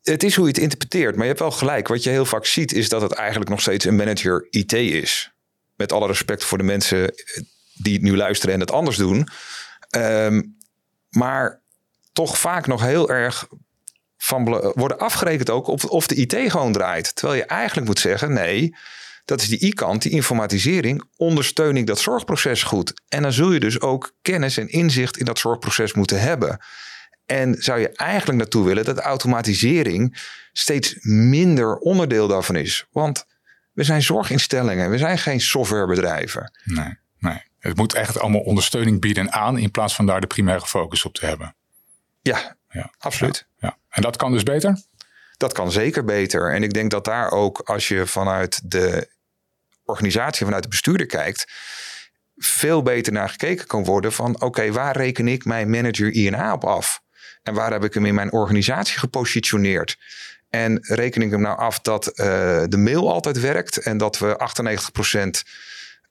Het 0.02 0.22
is 0.22 0.34
hoe 0.34 0.44
je 0.44 0.52
het 0.52 0.60
interpreteert, 0.60 1.14
maar 1.14 1.22
je 1.22 1.28
hebt 1.28 1.40
wel 1.40 1.50
gelijk. 1.50 1.88
Wat 1.88 2.02
je 2.02 2.10
heel 2.10 2.24
vaak 2.24 2.46
ziet 2.46 2.72
is 2.72 2.88
dat 2.88 3.02
het 3.02 3.12
eigenlijk 3.12 3.50
nog 3.50 3.60
steeds 3.60 3.84
een 3.84 3.96
manager 3.96 4.46
IT 4.50 4.72
is. 4.72 5.30
Met 5.74 5.92
alle 5.92 6.06
respect 6.06 6.44
voor 6.44 6.58
de 6.58 6.64
mensen 6.64 7.14
die 7.74 7.92
het 7.92 8.02
nu 8.02 8.16
luisteren 8.16 8.54
en 8.54 8.60
het 8.60 8.72
anders 8.72 8.96
doen. 8.96 9.28
Um, 9.96 10.56
maar 11.10 11.60
toch 12.12 12.38
vaak 12.38 12.66
nog 12.66 12.80
heel 12.82 13.10
erg 13.10 13.48
van 14.16 14.44
worden 14.74 14.98
afgerekend 14.98 15.50
ook 15.50 15.66
op 15.66 15.90
of 15.90 16.06
de 16.06 16.14
IT 16.14 16.50
gewoon 16.50 16.72
draait. 16.72 17.14
Terwijl 17.16 17.38
je 17.38 17.44
eigenlijk 17.44 17.86
moet 17.86 17.98
zeggen: 17.98 18.32
nee, 18.32 18.76
dat 19.26 19.40
is 19.40 19.48
die 19.48 19.64
i-kant, 19.64 20.02
die 20.02 20.12
informatisering, 20.12 21.04
ondersteun 21.16 21.76
ik 21.76 21.86
dat 21.86 21.98
zorgproces 21.98 22.62
goed. 22.62 22.92
En 23.08 23.22
dan 23.22 23.32
zul 23.32 23.52
je 23.52 23.60
dus 23.60 23.80
ook 23.80 24.14
kennis 24.22 24.56
en 24.56 24.68
inzicht 24.68 25.16
in 25.16 25.24
dat 25.24 25.38
zorgproces 25.38 25.92
moeten 25.92 26.20
hebben. 26.20 26.58
En 27.26 27.54
zou 27.58 27.80
je 27.80 27.88
eigenlijk 27.88 28.38
naartoe 28.38 28.64
willen 28.64 28.84
dat 28.84 28.98
automatisering 28.98 30.18
steeds 30.52 30.96
minder 31.00 31.76
onderdeel 31.76 32.28
daarvan 32.28 32.56
is. 32.56 32.86
Want 32.90 33.26
we 33.72 33.84
zijn 33.84 34.02
zorginstellingen, 34.02 34.90
we 34.90 34.98
zijn 34.98 35.18
geen 35.18 35.40
softwarebedrijven. 35.40 36.52
Nee, 36.64 36.98
nee. 37.18 37.42
Het 37.58 37.76
moet 37.76 37.94
echt 37.94 38.18
allemaal 38.18 38.40
ondersteuning 38.40 39.00
bieden 39.00 39.32
aan 39.32 39.58
in 39.58 39.70
plaats 39.70 39.94
van 39.94 40.06
daar 40.06 40.20
de 40.20 40.26
primaire 40.26 40.66
focus 40.66 41.04
op 41.04 41.14
te 41.14 41.26
hebben. 41.26 41.54
Ja, 42.22 42.56
ja 42.68 42.92
absoluut. 42.98 43.46
Ja, 43.58 43.68
ja. 43.68 43.78
En 43.88 44.02
dat 44.02 44.16
kan 44.16 44.32
dus 44.32 44.42
beter? 44.42 44.82
Dat 45.36 45.52
kan 45.52 45.72
zeker 45.72 46.04
beter. 46.04 46.54
En 46.54 46.62
ik 46.62 46.72
denk 46.72 46.90
dat 46.90 47.04
daar 47.04 47.30
ook, 47.30 47.60
als 47.60 47.88
je 47.88 48.06
vanuit 48.06 48.70
de 48.70 49.14
organisatie 49.86 50.44
vanuit 50.44 50.62
de 50.62 50.68
bestuurder 50.68 51.06
kijkt, 51.06 51.52
veel 52.36 52.82
beter 52.82 53.12
naar 53.12 53.28
gekeken 53.28 53.66
kan 53.66 53.84
worden 53.84 54.12
van 54.12 54.40
oké, 54.40 54.72
waar 54.72 54.96
reken 54.96 55.28
ik 55.28 55.44
mijn 55.44 55.70
manager 55.70 56.12
INA 56.12 56.52
op 56.52 56.64
af? 56.64 57.00
En 57.42 57.54
waar 57.54 57.72
heb 57.72 57.84
ik 57.84 57.94
hem 57.94 58.04
in 58.04 58.14
mijn 58.14 58.32
organisatie 58.32 58.98
gepositioneerd? 58.98 59.96
En 60.50 60.78
reken 60.82 61.22
ik 61.22 61.30
hem 61.30 61.40
nou 61.40 61.58
af 61.58 61.80
dat 61.80 62.06
uh, 62.06 62.14
de 62.68 62.76
mail 62.76 63.12
altijd 63.12 63.40
werkt 63.40 63.76
en 63.76 63.98
dat 63.98 64.18
we 64.18 64.50
98% 65.08 65.18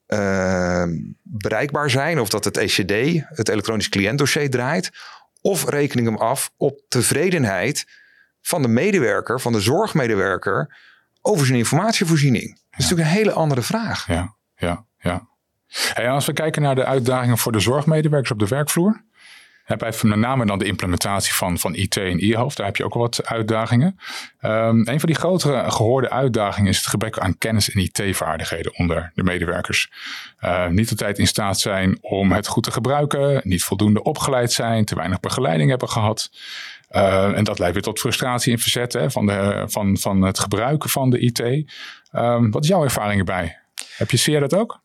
uh, 0.08 0.82
eh, 0.82 0.90
bereikbaar 1.22 1.90
zijn 1.90 2.20
of 2.20 2.30
dat 2.30 2.44
het 2.44 2.58
ECD, 2.58 3.24
het 3.28 3.50
elektronisch 3.50 3.90
cliëntdossier, 3.90 4.50
draait? 4.50 4.92
Of 5.42 5.70
reken 5.70 6.00
ik 6.00 6.06
hem 6.06 6.18
af 6.18 6.52
op 6.58 6.82
tevredenheid 6.88 7.86
van 8.42 8.62
de 8.62 8.68
medewerker, 8.68 9.42
van 9.42 9.52
de 9.52 9.60
zorgmedewerker, 9.60 10.78
over 11.26 11.46
zijn 11.46 11.58
informatievoorziening? 11.58 12.48
Dat 12.50 12.80
is 12.80 12.90
natuurlijk 12.90 13.10
een 13.10 13.24
hele 13.24 13.32
andere 13.32 13.62
vraag. 13.62 14.08
Ja, 14.08 14.36
ja, 14.56 14.86
ja. 14.98 15.28
En 15.94 16.10
als 16.10 16.26
we 16.26 16.34
kijken 16.34 16.62
naar 16.62 16.76
de 16.76 16.86
uitdagingen 16.86 17.38
voor 17.38 17.52
de 17.52 17.60
zorgmedewerkers 17.60 18.32
op 18.32 18.40
de 18.40 18.48
werkvloer. 18.48 19.04
Heb 19.66 19.82
je 19.82 20.08
met 20.08 20.20
name 20.20 20.46
dan 20.46 20.60
de 20.60 20.66
implementatie 20.66 21.34
van, 21.34 21.60
van 21.60 21.76
IT 21.76 21.98
en 21.98 22.20
e-health. 22.20 22.56
Daar 22.56 22.66
heb 22.66 22.76
je 22.76 22.86
ook 22.86 22.94
wel 22.94 23.04
wat 23.04 23.26
uitdagingen. 23.26 24.00
Um, 24.42 24.88
een 24.88 25.00
van 25.00 25.10
die 25.10 25.16
grotere 25.16 25.72
gehoorde 25.72 26.10
uitdagingen 26.10 26.70
is 26.70 26.78
het 26.78 26.88
gebrek 26.88 27.20
aan 27.20 27.38
kennis 27.38 27.70
en 27.70 27.82
IT-vaardigheden 27.82 28.78
onder 28.78 29.12
de 29.14 29.24
medewerkers. 29.24 29.92
Uh, 30.42 30.68
niet 30.68 30.90
altijd 30.90 31.20
in 31.20 31.28
staat 31.28 31.60
zijn 31.60 31.98
om 32.02 32.32
het 32.32 32.48
goed 32.48 32.64
te 32.64 32.72
gebruiken, 32.72 33.42
niet 33.44 33.64
voldoende 33.64 34.04
opgeleid 34.04 34.52
zijn, 34.52 34.86
te 34.86 34.96
weinig 34.96 35.20
begeleiding 35.20 35.70
hebben 35.70 35.90
gehad. 35.90 36.30
Uh, 36.92 37.38
en 37.38 37.44
dat 37.44 37.60
leidt 37.60 37.74
weer 37.74 37.84
tot 37.84 38.00
frustratie 38.00 38.54
en 38.54 38.60
verzet 38.60 38.94
hè, 38.94 39.12
van, 39.12 39.26
de, 39.26 39.64
van, 39.68 39.98
van 39.98 40.22
het 40.22 40.40
gebruiken 40.40 40.90
van 40.90 41.10
de 41.10 41.20
IT. 41.20 41.40
Um, 42.12 42.52
wat 42.52 42.64
is 42.64 42.70
jouw 42.70 42.84
ervaring 42.84 43.20
erbij? 43.20 43.58
Heb 43.96 44.12
je 44.12 44.18
zeer 44.18 44.40
dat 44.40 44.54
ook? 44.54 44.84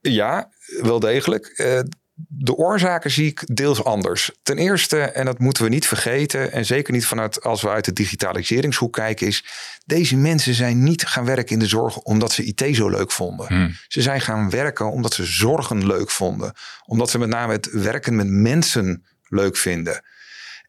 Ja, 0.00 0.50
wel 0.80 1.00
degelijk. 1.00 1.54
Uh, 1.56 1.80
de 2.28 2.54
oorzaken 2.54 3.10
zie 3.10 3.26
ik 3.26 3.56
deels 3.56 3.84
anders. 3.84 4.30
Ten 4.42 4.58
eerste, 4.58 5.00
en 5.00 5.24
dat 5.24 5.38
moeten 5.38 5.62
we 5.62 5.68
niet 5.68 5.86
vergeten, 5.86 6.52
en 6.52 6.64
zeker 6.64 6.92
niet 6.92 7.06
vanuit 7.06 7.42
als 7.42 7.62
we 7.62 7.68
uit 7.68 7.84
de 7.84 7.92
digitaliseringshoek 7.92 8.92
kijken, 8.92 9.26
is 9.26 9.44
deze 9.86 10.16
mensen 10.16 10.54
zijn 10.54 10.82
niet 10.82 11.06
gaan 11.06 11.24
werken 11.24 11.52
in 11.52 11.58
de 11.58 11.66
zorg 11.66 11.96
omdat 11.96 12.32
ze 12.32 12.44
IT 12.44 12.76
zo 12.76 12.88
leuk 12.88 13.10
vonden. 13.12 13.46
Hmm. 13.46 13.74
Ze 13.88 14.02
zijn 14.02 14.20
gaan 14.20 14.50
werken 14.50 14.90
omdat 14.90 15.14
ze 15.14 15.24
zorgen 15.24 15.86
leuk 15.86 16.10
vonden. 16.10 16.52
Omdat 16.86 17.10
ze 17.10 17.18
met 17.18 17.28
name 17.28 17.52
het 17.52 17.70
werken 17.70 18.16
met 18.16 18.28
mensen 18.28 19.06
leuk 19.28 19.56
vinden. 19.56 20.02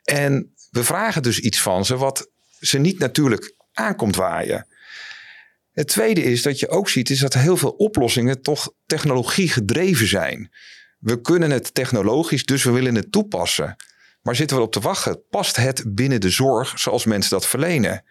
En 0.03 0.52
we 0.73 0.83
vragen 0.83 1.21
dus 1.21 1.39
iets 1.39 1.61
van 1.61 1.85
ze 1.85 1.97
wat 1.97 2.29
ze 2.59 2.77
niet 2.77 2.99
natuurlijk 2.99 3.55
aankomt 3.73 4.15
waaien. 4.15 4.67
Het 5.71 5.87
tweede 5.87 6.23
is 6.23 6.41
dat 6.41 6.59
je 6.59 6.69
ook 6.69 6.89
ziet 6.89 7.09
is 7.09 7.19
dat 7.19 7.33
heel 7.33 7.57
veel 7.57 7.69
oplossingen 7.69 8.41
toch 8.41 8.73
technologie 8.85 9.49
gedreven 9.49 10.07
zijn. 10.07 10.53
We 10.99 11.21
kunnen 11.21 11.51
het 11.51 11.73
technologisch, 11.73 12.45
dus 12.45 12.63
we 12.63 12.71
willen 12.71 12.95
het 12.95 13.11
toepassen. 13.11 13.75
Maar 14.21 14.35
zitten 14.35 14.57
we 14.57 14.63
op 14.63 14.71
te 14.71 14.79
wachten? 14.79 15.27
Past 15.29 15.55
het 15.55 15.83
binnen 15.87 16.21
de 16.21 16.29
zorg 16.29 16.79
zoals 16.79 17.05
mensen 17.05 17.31
dat 17.31 17.47
verlenen? 17.47 18.05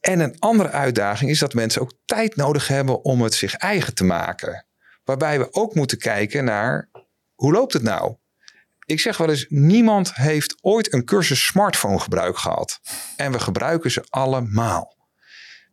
En 0.00 0.20
een 0.20 0.38
andere 0.38 0.70
uitdaging 0.70 1.30
is 1.30 1.38
dat 1.38 1.54
mensen 1.54 1.80
ook 1.80 1.92
tijd 2.04 2.36
nodig 2.36 2.68
hebben 2.68 3.04
om 3.04 3.22
het 3.22 3.34
zich 3.34 3.54
eigen 3.54 3.94
te 3.94 4.04
maken. 4.04 4.66
Waarbij 5.04 5.38
we 5.38 5.52
ook 5.52 5.74
moeten 5.74 5.98
kijken 5.98 6.44
naar 6.44 6.88
hoe 7.34 7.52
loopt 7.52 7.72
het 7.72 7.82
nou? 7.82 8.16
Ik 8.88 9.00
zeg 9.00 9.16
wel 9.16 9.30
eens, 9.30 9.46
niemand 9.48 10.14
heeft 10.14 10.56
ooit 10.60 10.92
een 10.92 11.04
cursus 11.04 11.44
smartphone 11.44 11.98
gebruik 11.98 12.38
gehad. 12.38 12.80
En 13.16 13.32
we 13.32 13.40
gebruiken 13.40 13.90
ze 13.90 14.06
allemaal. 14.08 14.96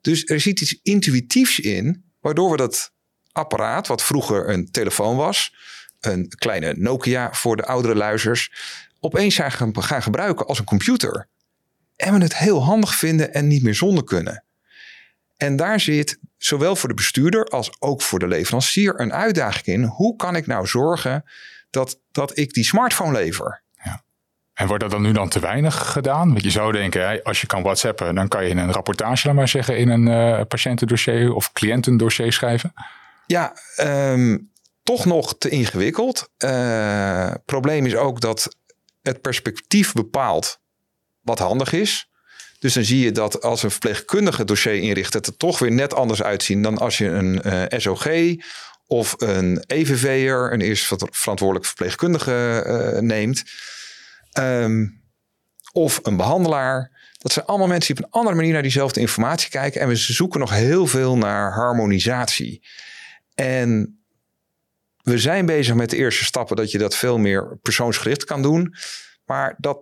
Dus 0.02 0.26
er 0.26 0.40
zit 0.40 0.62
iets 0.62 0.80
intuïtiefs 0.84 1.60
in, 1.60 2.06
waardoor 2.20 2.52
we 2.52 2.58
dat 2.58 2.92
apparaat, 3.32 3.88
wat 3.88 4.04
vroeger 4.04 4.50
een 4.50 4.72
telefoon 4.72 5.16
was, 5.16 5.56
een 6.00 6.28
kleine 6.28 6.74
Nokia 6.78 7.34
voor 7.34 7.56
de 7.56 7.66
oudere 7.66 7.96
luizers, 7.96 8.52
opeens 9.00 9.36
gaan, 9.36 9.84
gaan 9.84 10.04
gebruiken 10.04 10.46
als 10.46 10.60
een 10.60 10.66
computer. 10.66 11.28
En 11.96 12.14
we 12.14 12.24
het 12.24 12.38
heel 12.38 12.64
handig 12.64 12.96
vinden 12.96 13.34
en 13.34 13.48
niet 13.48 13.64
meer 13.64 13.76
zonder 13.76 14.04
kunnen. 14.04 14.44
En 15.38 15.56
daar 15.56 15.80
zit 15.80 16.20
zowel 16.38 16.76
voor 16.76 16.90
de 16.90 16.96
bestuurder 16.96 17.46
als 17.46 17.82
ook 17.82 18.02
voor 18.02 18.20
de 18.20 18.28
leverancier 18.28 19.00
een 19.00 19.14
uitdaging 19.14 19.66
in. 19.66 19.84
Hoe 19.84 20.16
kan 20.16 20.36
ik 20.36 20.48
nou 20.48 20.68
zorgen 20.68 21.24
dat, 21.76 22.00
dat 22.12 22.38
ik 22.38 22.54
die 22.54 22.64
smartphone 22.64 23.12
lever? 23.12 23.64
En 24.56 24.68
wordt 24.68 24.84
dat 24.84 24.92
dan 24.92 25.02
nu 25.02 25.12
dan 25.12 25.30
te 25.30 25.40
weinig 25.40 25.92
gedaan? 25.92 26.30
Want 26.30 26.44
je 26.44 26.50
zou 26.50 26.72
denken, 26.72 27.08
hè, 27.08 27.24
als 27.24 27.42
je 27.42 27.48
kan 27.48 27.64
whatsappen, 27.64 28.16
dan 28.16 28.28
kan 28.28 28.44
je 28.44 28.50
in 28.50 28.58
een 28.58 28.72
rapportage, 28.72 29.28
laat 29.28 29.36
maar 29.36 29.48
zeggen, 29.48 29.78
in 29.78 29.90
een 29.90 30.08
uh, 30.08 30.42
patiëntendossier 30.48 31.34
of 31.34 31.52
cliëntendossier 31.52 32.34
schrijven. 32.34 32.74
Ja, 33.26 33.54
ehm, 33.76 34.38
toch 34.84 35.06
nog 35.06 35.38
te 35.38 35.50
ingewikkeld. 35.50 36.30
Uh, 36.38 37.32
probleem 37.46 37.86
is 37.86 37.96
ook 37.96 38.22
dat 38.22 38.56
het 39.02 39.22
perspectief 39.22 39.94
bepaalt 39.94 40.60
wat 41.22 41.40
handig 41.40 41.74
is. 41.74 42.10
Dus 42.60 42.74
dan 42.74 42.84
zie 42.84 43.00
je 43.00 43.12
dat 43.12 43.42
als 43.42 43.64
een 43.64 43.72
verpleegkundige 43.72 44.44
dossier 44.44 44.76
inricht, 44.76 45.14
dat 45.14 45.26
het 45.26 45.40
toch 45.40 45.60
weer 45.60 45.72
net 45.72 45.94
anders 45.94 46.24
uitzien 46.24 46.62
dan 46.62 46.78
als 46.78 46.98
je 46.98 47.08
een 47.08 47.42
uh, 47.46 47.64
SOG 47.70 48.08
of 48.88 49.14
een 49.18 49.64
EVV'er, 49.68 50.54
een 50.54 50.62
eerst 50.62 50.94
verantwoordelijk 51.12 51.66
verpleegkundige 51.66 52.64
uh, 52.68 53.00
neemt. 53.00 53.44
Um, 54.40 55.04
of 55.72 56.00
een 56.04 56.18
behandelaar. 56.18 56.92
Dat 57.18 57.32
zijn 57.32 57.46
allemaal 57.46 57.68
mensen 57.68 57.96
die 57.96 58.04
op 58.04 58.10
een 58.10 58.20
andere 58.20 58.36
manier 58.36 58.54
naar 58.54 58.62
diezelfde 58.62 59.00
informatie 59.00 59.50
kijken. 59.50 59.82
En 59.82 59.88
we 59.88 59.96
zoeken 59.96 60.40
nog 60.40 60.50
heel 60.50 60.88
veel 60.88 61.18
naar 61.18 61.54
harmonisatie. 61.54 62.68
En 63.34 64.00
we 65.02 65.18
zijn 65.18 65.46
bezig 65.46 65.76
met 65.76 65.90
de 65.90 65.98
eerste 65.98 66.24
stappen 66.24 66.56
dat 66.56 66.72
je 66.72 66.78
dat 66.78 66.96
veel 66.96 67.18
meer 67.18 67.58
persoonsgericht 67.62 68.24
kan 68.24 68.42
doen. 68.42 68.76
Maar 69.26 69.56
dat 69.58 69.80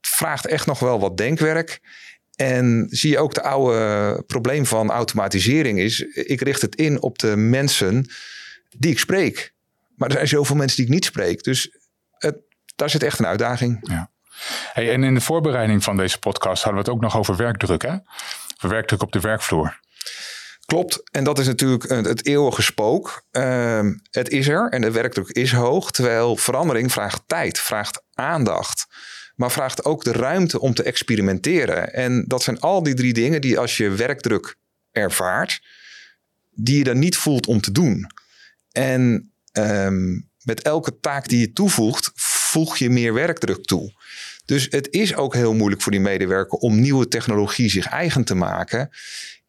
vraagt 0.00 0.46
echt 0.46 0.66
nog 0.66 0.78
wel 0.78 1.00
wat 1.00 1.16
denkwerk. 1.16 1.80
En 2.36 2.86
zie 2.90 3.10
je 3.10 3.18
ook 3.18 3.34
de 3.34 3.42
oude 3.42 4.22
probleem 4.26 4.66
van 4.66 4.90
automatisering 4.90 5.78
is, 5.78 6.00
ik 6.00 6.40
richt 6.40 6.62
het 6.62 6.76
in 6.76 7.02
op 7.02 7.18
de 7.18 7.36
mensen 7.36 8.10
die 8.78 8.90
ik 8.90 8.98
spreek. 8.98 9.54
Maar 9.96 10.08
er 10.08 10.14
zijn 10.14 10.28
zoveel 10.28 10.56
mensen 10.56 10.76
die 10.76 10.86
ik 10.86 10.92
niet 10.92 11.04
spreek. 11.04 11.42
Dus 11.42 11.76
het, 12.10 12.36
daar 12.76 12.90
zit 12.90 13.02
echt 13.02 13.18
een 13.18 13.26
uitdaging. 13.26 13.78
Ja. 13.82 14.10
Hey, 14.72 14.92
en 14.92 15.04
in 15.04 15.14
de 15.14 15.20
voorbereiding 15.20 15.84
van 15.84 15.96
deze 15.96 16.18
podcast 16.18 16.62
hadden 16.62 16.82
we 16.82 16.88
het 16.88 16.96
ook 16.96 17.02
nog 17.02 17.16
over 17.16 17.36
werkdruk, 17.36 17.82
hè? 17.82 17.96
Over 18.56 18.68
werkdruk 18.68 19.02
op 19.02 19.12
de 19.12 19.20
werkvloer. 19.20 19.80
Klopt, 20.64 21.10
en 21.10 21.24
dat 21.24 21.38
is 21.38 21.46
natuurlijk 21.46 21.88
het 21.88 22.26
eeuwige 22.26 22.62
spook. 22.62 23.24
Uh, 23.32 23.80
het 24.10 24.28
is 24.28 24.48
er 24.48 24.70
en 24.70 24.80
de 24.80 24.90
werkdruk 24.90 25.28
is 25.28 25.52
hoog, 25.52 25.90
terwijl 25.90 26.36
verandering 26.36 26.92
vraagt 26.92 27.22
tijd, 27.26 27.58
vraagt 27.58 28.02
aandacht, 28.14 28.86
maar 29.34 29.50
vraagt 29.50 29.84
ook 29.84 30.04
de 30.04 30.12
ruimte 30.12 30.60
om 30.60 30.74
te 30.74 30.82
experimenteren. 30.82 31.92
En 31.92 32.24
dat 32.26 32.42
zijn 32.42 32.60
al 32.60 32.82
die 32.82 32.94
drie 32.94 33.12
dingen 33.12 33.40
die 33.40 33.58
als 33.58 33.76
je 33.76 33.90
werkdruk 33.90 34.56
ervaart, 34.92 35.60
die 36.50 36.78
je 36.78 36.84
dan 36.84 36.98
niet 36.98 37.16
voelt 37.16 37.46
om 37.46 37.60
te 37.60 37.72
doen. 37.72 38.10
En 38.78 39.32
um, 39.52 40.28
met 40.42 40.62
elke 40.62 40.98
taak 41.00 41.28
die 41.28 41.40
je 41.40 41.52
toevoegt, 41.52 42.10
voeg 42.14 42.76
je 42.76 42.90
meer 42.90 43.14
werkdruk 43.14 43.64
toe. 43.64 43.92
Dus 44.44 44.66
het 44.70 44.88
is 44.90 45.14
ook 45.14 45.34
heel 45.34 45.54
moeilijk 45.54 45.82
voor 45.82 45.92
die 45.92 46.00
medewerker 46.00 46.58
om 46.58 46.80
nieuwe 46.80 47.08
technologie 47.08 47.70
zich 47.70 47.86
eigen 47.86 48.24
te 48.24 48.34
maken 48.34 48.90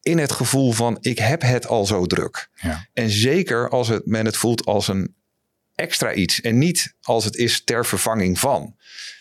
in 0.02 0.18
het 0.18 0.32
gevoel 0.32 0.72
van 0.72 0.98
ik 1.00 1.18
heb 1.18 1.42
het 1.42 1.66
al 1.66 1.86
zo 1.86 2.06
druk. 2.06 2.48
Ja. 2.54 2.86
En 2.92 3.10
zeker 3.10 3.68
als 3.68 3.88
het, 3.88 4.06
men 4.06 4.24
het 4.24 4.36
voelt 4.36 4.64
als 4.64 4.88
een 4.88 5.14
extra 5.74 6.12
iets 6.12 6.40
en 6.40 6.58
niet 6.58 6.94
als 7.02 7.24
het 7.24 7.36
is 7.36 7.64
ter 7.64 7.86
vervanging 7.86 8.38
van. 8.38 8.76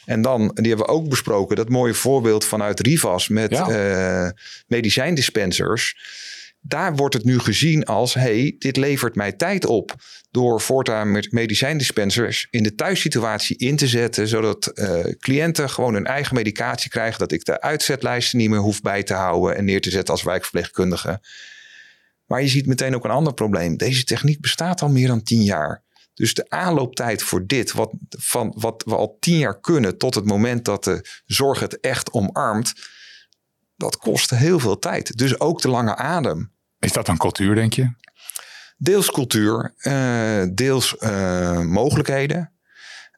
En 0.06 0.22
dan, 0.22 0.52
die 0.54 0.68
hebben 0.68 0.86
we 0.86 0.92
ook 0.92 1.10
besproken, 1.10 1.56
dat 1.56 1.70
mooie 1.70 1.94
voorbeeld 1.94 2.46
vanuit 2.46 2.80
Rivas 2.80 3.28
met 3.28 3.52
Ja. 3.52 3.70
eh, 3.70 4.32
medicijndispensers. 4.68 5.96
Daar 6.62 6.96
wordt 6.96 7.14
het 7.14 7.24
nu 7.24 7.40
gezien 7.40 7.86
als, 7.86 8.14
hey, 8.14 8.56
dit 8.60 8.78
levert 8.78 9.16
mij 9.16 9.32
tijd 9.32 9.66
op. 9.66 9.96
Door 10.32 10.62
voortaan 10.62 11.12
met 11.12 11.32
medicijndispensers 11.32 12.48
in 12.50 12.64
de 12.64 12.76
thuissituatie 12.76 13.58
in 13.58 13.76
te 13.76 13.88
zetten. 13.88 14.28
Zodat 14.28 14.68
eh, 14.68 15.00
cliënten 15.20 15.70
gewoon 15.70 15.94
hun 15.94 16.06
eigen 16.06 16.36
medicatie 16.36 16.90
krijgen. 16.90 17.20
Dat 17.20 17.32
ik 17.32 17.46
de 17.46 17.62
uitzetlijsten 17.62 18.38
niet 18.38 18.50
meer 18.50 18.60
hoef 18.60 18.82
bij 18.82 19.04
te 19.04 19.14
houden 19.14 19.56
en 19.56 19.66
neer 19.66 19.82
te 19.82 19.90
zetten 19.90 20.14
als 20.14 20.24
wijkverpleegkundige. 20.24 21.22
Maar 22.26 22.42
je 22.42 22.48
ziet 22.48 22.66
meteen 22.66 22.96
ook 22.96 23.04
een 23.04 23.12
ander 23.12 23.34
probleem. 23.34 23.78
Deze 23.78 24.04
techniek 24.04 24.42
bestaat 24.42 24.82
al 24.82 24.90
meer 24.90 25.08
dan 25.08 25.24
tien 25.24 25.44
jaar. 25.44 25.84
Dus 26.14 26.34
de 26.34 26.50
aanlooptijd 26.50 27.24
voor 27.24 27.46
dit, 27.46 27.72
wat, 27.72 27.94
van, 28.10 28.54
wat 28.58 28.84
we 28.86 28.96
al 28.96 29.18
tien 29.20 29.38
jaar 29.38 29.60
kunnen, 29.60 29.98
tot 29.98 30.16
het 30.16 30.26
moment 30.26 30.66
dat 30.66 30.84
de 30.84 31.22
zorg 31.26 31.60
het 31.60 31.80
echt 31.80 32.12
omarmt, 32.12 32.74
dat 33.80 33.98
kost 33.98 34.30
heel 34.30 34.60
veel 34.60 34.80
tijd. 34.80 35.18
Dus 35.18 35.40
ook 35.40 35.62
de 35.62 35.70
lange 35.70 35.96
adem. 35.96 36.52
Is 36.80 36.92
dat 36.92 37.06
dan 37.06 37.18
cultuur, 37.18 37.56
denk 37.56 37.74
je? 37.74 37.90
Deels 38.78 39.12
cultuur, 39.12 39.74
eh, 39.78 40.44
deels 40.54 40.98
eh, 40.98 41.60
mogelijkheden. 41.60 42.52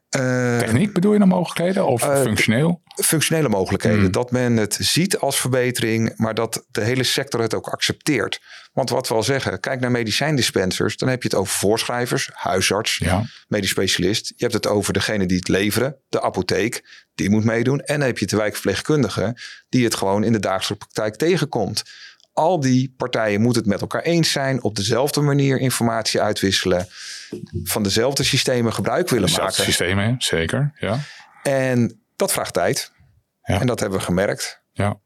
Eh, 0.10 0.58
Techniek 0.58 0.94
bedoel 0.94 1.14
je 1.14 1.20
dan 1.20 1.28
mogelijkheden? 1.28 1.86
Of 1.86 2.02
functioneel? 2.02 2.82
functionele 2.96 3.50
mogelijkheden. 3.50 4.00
Hmm. 4.00 4.12
Dat 4.12 4.32
men 4.32 4.58
het 4.58 4.78
ziet 4.80 5.18
als 5.18 5.40
verbetering, 5.40 6.14
maar 6.16 6.34
dat 6.34 6.66
de 6.72 6.82
hele 6.82 7.04
sector 7.04 7.42
het 7.42 7.54
ook 7.54 7.68
accepteert. 7.68 8.42
Want 8.74 8.90
wat 8.90 9.08
we 9.08 9.14
al 9.14 9.24
zeggen, 9.24 9.60
kijk 9.60 9.80
naar 9.80 9.92
medicijndispensers, 9.92 10.98
dan 10.98 11.10
heb 11.10 11.22
je 11.24 11.30
het 11.30 11.38
over 11.38 11.54
voorschrijvers, 11.54 12.30
huisarts, 12.34 12.98
Ja. 12.98 13.24
medisch 13.48 13.70
specialist. 13.70 14.28
Je 14.28 14.36
hebt 14.44 14.54
het 14.54 14.68
over 14.68 14.94
degene 14.94 15.26
die 15.26 15.38
het 15.38 15.48
leveren, 15.48 15.96
de 16.10 16.22
apotheek, 16.22 17.06
die 17.22 17.30
moet 17.30 17.44
meedoen. 17.44 17.80
En 17.80 17.98
dan 17.98 18.08
heb 18.08 18.18
je 18.18 18.26
de 18.26 18.36
wijkverpleegkundige, 18.38 19.36
die 19.70 19.84
het 19.84 19.96
gewoon 19.96 20.24
in 20.24 20.32
de 20.32 20.40
dagelijkse 20.40 20.76
praktijk 20.76 21.16
tegenkomt. 21.16 21.84
Al 22.34 22.60
die 22.60 22.94
partijen 22.98 23.42
moeten 23.42 23.62
het 23.62 23.72
met 23.72 23.82
elkaar 23.82 24.02
eens 24.02 24.32
zijn, 24.32 24.64
op 24.64 24.76
dezelfde 24.76 25.22
manier 25.22 25.60
informatie 25.60 26.22
uitwisselen, 26.22 26.88
van 27.64 27.84
dezelfde 27.84 28.24
systemen 28.24 28.74
gebruik 28.74 29.10
willen 29.10 29.28
Dezelfde 29.28 29.58
maken. 29.58 29.74
systemen, 29.74 30.16
zeker. 30.18 30.72
Ja. 30.80 31.00
En 31.44 32.02
dat 32.16 32.32
vraagt 32.32 32.54
tijd. 32.54 32.92
Ja. 33.44 33.60
En 33.60 33.68
dat 33.68 33.80
hebben 33.80 34.00
we 34.00 34.06
gemerkt. 34.06 34.62
Ja. 34.74 35.00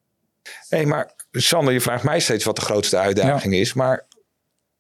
Hé, 0.70 0.86
maar 0.86 1.12
Sander, 1.32 1.74
je 1.74 1.82
vraagt 1.82 2.04
mij 2.04 2.20
steeds 2.20 2.44
wat 2.44 2.56
de 2.56 2.62
grootste 2.62 2.98
uitdaging 2.98 3.54
is. 3.54 3.74
Maar 3.74 4.08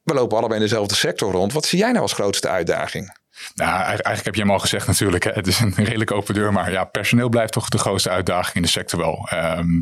we 0.03 0.13
lopen 0.13 0.37
allebei 0.37 0.59
in 0.59 0.67
dezelfde 0.67 0.95
sector 0.95 1.31
rond. 1.31 1.53
Wat 1.53 1.65
zie 1.65 1.79
jij 1.79 1.89
nou 1.89 2.01
als 2.01 2.13
grootste 2.13 2.49
uitdaging? 2.49 3.17
Nou, 3.55 3.83
eigenlijk 3.83 4.25
heb 4.25 4.35
je 4.35 4.41
hem 4.41 4.51
al 4.51 4.59
gezegd 4.59 4.87
natuurlijk. 4.87 5.23
Hè. 5.23 5.31
Het 5.31 5.47
is 5.47 5.59
een 5.59 5.73
redelijk 5.75 6.11
open 6.11 6.33
deur. 6.33 6.53
Maar 6.53 6.71
ja, 6.71 6.83
personeel 6.83 7.29
blijft 7.29 7.53
toch 7.53 7.69
de 7.69 7.77
grootste 7.77 8.09
uitdaging 8.09 8.55
in 8.55 8.61
de 8.61 8.67
sector 8.67 8.99
wel. 8.99 9.27
Ehm, 9.29 9.81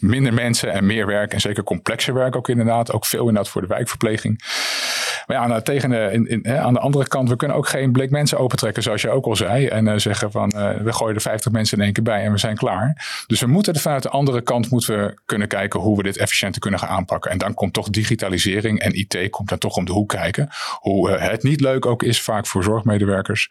minder 0.00 0.34
mensen 0.34 0.72
en 0.72 0.86
meer 0.86 1.06
werk. 1.06 1.32
En 1.32 1.40
zeker 1.40 1.62
complexer 1.62 2.14
werk 2.14 2.36
ook 2.36 2.48
inderdaad. 2.48 2.92
Ook 2.92 3.06
veel 3.06 3.20
inderdaad 3.20 3.48
voor 3.48 3.60
de 3.60 3.66
wijkverpleging. 3.66 4.42
Maar 5.26 5.36
ja, 5.36 5.46
nou, 5.46 5.62
tegen 5.62 5.90
de, 5.90 6.08
in, 6.12 6.28
in, 6.28 6.40
hè, 6.42 6.58
aan 6.58 6.74
de 6.74 6.80
andere 6.80 7.08
kant, 7.08 7.28
we 7.28 7.36
kunnen 7.36 7.56
ook 7.56 7.68
geen 7.68 7.92
blik 7.92 8.10
mensen 8.10 8.38
opentrekken, 8.38 8.82
zoals 8.82 9.02
je 9.02 9.10
ook 9.10 9.26
al 9.26 9.36
zei. 9.36 9.66
En 9.66 9.86
uh, 9.86 9.96
zeggen 9.96 10.30
van, 10.30 10.52
uh, 10.56 10.76
we 10.76 10.92
gooien 10.92 11.14
er 11.14 11.20
50 11.20 11.52
mensen 11.52 11.78
in 11.78 11.84
één 11.84 11.92
keer 11.92 12.04
bij 12.04 12.24
en 12.24 12.32
we 12.32 12.38
zijn 12.38 12.56
klaar. 12.56 13.22
Dus 13.26 13.40
we 13.40 13.46
moeten 13.46 13.76
vanuit 13.76 14.02
de 14.02 14.08
andere 14.08 14.40
kant 14.40 14.70
moeten 14.70 14.98
we 14.98 15.20
kunnen 15.26 15.48
kijken 15.48 15.80
hoe 15.80 15.96
we 15.96 16.02
dit 16.02 16.16
efficiënter 16.16 16.60
kunnen 16.60 16.80
gaan 16.80 16.88
aanpakken. 16.88 17.30
En 17.30 17.38
dan 17.38 17.54
komt 17.54 17.72
toch 17.72 17.90
digitalisering 17.90 18.78
en 18.78 18.98
IT 18.98 19.30
komt 19.30 19.48
dan 19.48 19.58
toch 19.58 19.76
om 19.76 19.84
de 19.84 19.92
hoek 19.92 20.08
kijken. 20.08 20.48
Hoe 20.78 21.10
uh, 21.10 21.28
het 21.30 21.42
niet 21.42 21.60
leuk 21.60 21.86
ook 21.86 22.02
is 22.02 22.22
vaak 22.22 22.46
voor 22.46 22.62
zorgmedewerkers. 22.62 23.50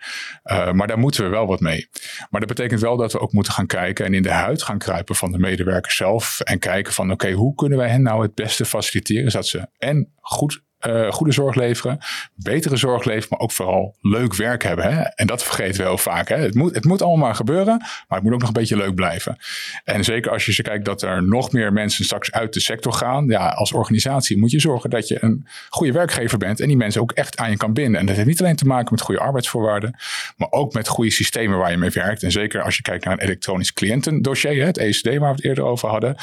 maar 0.73 0.87
daar 0.87 0.99
moeten 0.99 1.23
we 1.23 1.29
wel 1.29 1.47
wat 1.47 1.59
mee. 1.59 1.89
Maar 2.29 2.39
dat 2.39 2.49
betekent 2.49 2.81
wel 2.81 2.97
dat 2.97 3.11
we 3.11 3.19
ook 3.19 3.33
moeten 3.33 3.53
gaan 3.53 3.65
kijken 3.65 4.05
en 4.05 4.13
in 4.13 4.23
de 4.23 4.31
huid 4.31 4.63
gaan 4.63 4.77
kruipen 4.77 5.15
van 5.15 5.31
de 5.31 5.37
medewerkers 5.37 5.95
zelf. 5.95 6.39
En 6.39 6.59
kijken 6.59 6.93
van, 6.93 7.11
oké, 7.11 7.31
hoe 7.31 7.55
kunnen 7.55 7.77
wij 7.77 7.89
hen 7.89 8.01
nou 8.01 8.21
het 8.21 8.35
beste 8.35 8.65
faciliteren, 8.65 9.31
zodat 9.31 9.47
ze 9.47 9.67
en 9.77 10.13
goed 10.21 10.61
uh, 10.87 11.11
goede 11.11 11.31
zorg 11.31 11.55
leveren, 11.55 11.99
betere 12.35 12.75
zorg 12.75 13.03
leveren, 13.03 13.27
maar 13.29 13.39
ook 13.39 13.51
vooral 13.51 13.95
leuk 14.01 14.35
werk 14.35 14.63
hebben. 14.63 14.93
Hè? 14.93 15.01
En 15.01 15.27
dat 15.27 15.43
vergeten 15.43 15.81
we 15.81 15.87
heel 15.87 15.97
vaak. 15.97 16.29
Hè? 16.29 16.35
Het, 16.35 16.55
moet, 16.55 16.75
het 16.75 16.85
moet 16.85 17.01
allemaal 17.01 17.33
gebeuren, 17.33 17.77
maar 17.77 18.17
het 18.17 18.23
moet 18.23 18.33
ook 18.33 18.39
nog 18.39 18.47
een 18.47 18.53
beetje 18.53 18.77
leuk 18.77 18.95
blijven. 18.95 19.37
En 19.83 20.03
zeker 20.03 20.31
als 20.31 20.45
je 20.45 20.53
ze 20.53 20.61
kijkt 20.61 20.85
dat 20.85 21.01
er 21.01 21.23
nog 21.23 21.51
meer 21.51 21.73
mensen 21.73 22.05
straks 22.05 22.31
uit 22.31 22.53
de 22.53 22.59
sector 22.59 22.93
gaan, 22.93 23.25
ja, 23.27 23.49
als 23.49 23.71
organisatie 23.71 24.37
moet 24.37 24.51
je 24.51 24.59
zorgen 24.59 24.89
dat 24.89 25.07
je 25.07 25.17
een 25.23 25.47
goede 25.69 25.91
werkgever 25.91 26.37
bent 26.37 26.59
en 26.59 26.67
die 26.67 26.77
mensen 26.77 27.01
ook 27.01 27.11
echt 27.11 27.37
aan 27.37 27.49
je 27.49 27.57
kan 27.57 27.73
binden. 27.73 27.99
En 27.99 28.05
dat 28.05 28.15
heeft 28.15 28.27
niet 28.27 28.41
alleen 28.41 28.55
te 28.55 28.65
maken 28.65 28.87
met 28.91 29.01
goede 29.01 29.21
arbeidsvoorwaarden, 29.21 29.95
maar 30.37 30.51
ook 30.51 30.73
met 30.73 30.87
goede 30.87 31.11
systemen 31.11 31.57
waar 31.57 31.71
je 31.71 31.77
mee 31.77 31.89
werkt. 31.89 32.23
En 32.23 32.31
zeker 32.31 32.61
als 32.61 32.75
je 32.75 32.81
kijkt 32.81 33.05
naar 33.05 33.13
een 33.13 33.19
elektronisch 33.19 33.73
cliëntendossier, 33.73 34.65
het 34.65 34.77
ECD 34.77 35.05
waar 35.05 35.19
we 35.19 35.35
het 35.35 35.43
eerder 35.43 35.63
over 35.63 35.89
hadden, 35.89 36.15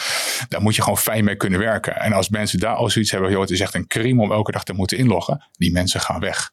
daar 0.48 0.62
moet 0.62 0.74
je 0.74 0.82
gewoon 0.82 0.98
fijn 0.98 1.24
mee 1.24 1.36
kunnen 1.36 1.58
werken. 1.58 1.96
En 1.96 2.12
als 2.12 2.28
mensen 2.28 2.58
daar 2.58 2.74
al 2.74 2.90
zoiets 2.90 3.10
hebben, 3.10 3.30
joh, 3.30 3.40
het 3.40 3.50
is 3.50 3.60
echt 3.60 3.74
een 3.74 3.86
crime 3.86 4.22
om 4.22 4.32
elke 4.32 4.47
elke 4.48 4.66
dag 4.66 4.76
te 4.76 4.80
moeten 4.80 4.98
inloggen. 4.98 5.44
Die 5.52 5.72
mensen 5.72 6.00
gaan 6.00 6.20
weg. 6.20 6.52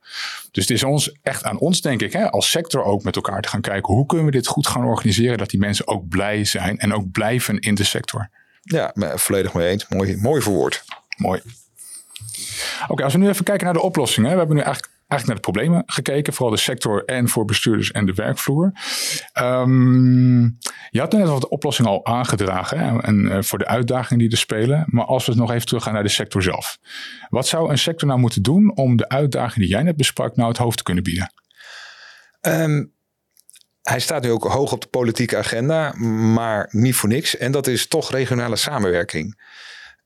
Dus 0.51 0.67
het 0.67 0.69
is 0.69 0.84
ons, 0.84 1.17
echt 1.23 1.43
aan 1.43 1.60
ons, 1.60 1.81
denk 1.81 2.01
ik, 2.01 2.13
hè, 2.13 2.31
als 2.31 2.49
sector 2.49 2.84
ook 2.84 3.03
met 3.03 3.15
elkaar 3.15 3.41
te 3.41 3.49
gaan 3.49 3.62
kijken. 3.62 3.93
Hoe 3.93 4.05
kunnen 4.05 4.25
we 4.25 4.31
dit 4.31 4.47
goed 4.47 4.67
gaan 4.67 4.86
organiseren? 4.86 5.38
Dat 5.38 5.49
die 5.49 5.60
mensen 5.60 5.88
ook 5.88 6.08
blij 6.08 6.45
zijn 6.45 6.77
en 6.77 6.93
ook 6.93 7.12
blijven 7.12 7.60
in 7.60 7.75
de 7.75 7.84
sector. 7.84 8.29
Ja, 8.62 8.93
volledig 9.15 9.53
mee 9.53 9.69
eens. 9.69 9.88
Mooi, 9.88 10.17
mooi 10.17 10.41
verwoord. 10.41 10.84
Mooi. 11.17 11.41
Oké, 12.88 13.03
als 13.03 13.13
we 13.13 13.19
nu 13.19 13.27
even 13.27 13.43
kijken 13.43 13.65
naar 13.65 13.73
de 13.73 13.81
oplossingen. 13.81 14.31
We 14.31 14.38
hebben 14.38 14.55
nu 14.55 14.62
eigenlijk 14.62 14.93
eigenlijk 15.07 15.25
naar 15.25 15.53
de 15.53 15.59
problemen 15.59 15.83
gekeken, 15.85 16.33
vooral 16.33 16.55
de 16.55 16.61
sector 16.61 17.05
en 17.05 17.29
voor 17.29 17.45
bestuurders 17.45 17.91
en 17.91 18.05
de 18.05 18.13
werkvloer. 18.13 18.71
Um, 19.39 20.57
je 20.89 20.99
had 20.99 21.11
net 21.11 21.27
al 21.27 21.39
de 21.39 21.49
oplossing 21.49 21.87
al 21.87 22.05
aangedragen 22.05 23.01
en 23.01 23.25
uh, 23.25 23.41
voor 23.41 23.57
de 23.57 23.67
uitdagingen 23.67 24.19
die 24.23 24.31
er 24.31 24.37
spelen. 24.37 24.83
Maar 24.87 25.05
als 25.05 25.25
we 25.25 25.35
nog 25.35 25.51
even 25.51 25.65
teruggaan 25.65 25.93
naar 25.93 26.03
de 26.03 26.09
sector 26.09 26.43
zelf. 26.43 26.77
Wat 27.29 27.47
zou 27.47 27.69
een 27.69 27.77
sector 27.77 28.07
nou 28.07 28.19
moeten 28.19 28.41
doen 28.41 28.75
om 28.75 28.95
de 28.95 29.09
uitdagingen 29.09 29.59
die 29.59 29.75
jij 29.75 29.83
net 29.83 29.97
besprak 29.97 30.35
nou 30.35 30.49
het 30.49 30.57
hoofd 30.57 30.77
te 30.77 30.83
kunnen 30.83 31.03
bieden? 31.03 31.31
Um, 32.41 32.93
hij 33.81 33.99
staat 33.99 34.23
nu 34.23 34.31
ook 34.31 34.43
hoog 34.43 34.71
op 34.71 34.81
de 34.81 34.87
politieke 34.87 35.37
agenda, 35.37 35.93
maar 36.33 36.67
niet 36.71 36.95
voor 36.95 37.09
niks. 37.09 37.37
En 37.37 37.51
dat 37.51 37.67
is 37.67 37.87
toch 37.87 38.11
regionale 38.11 38.55
samenwerking 38.55 39.43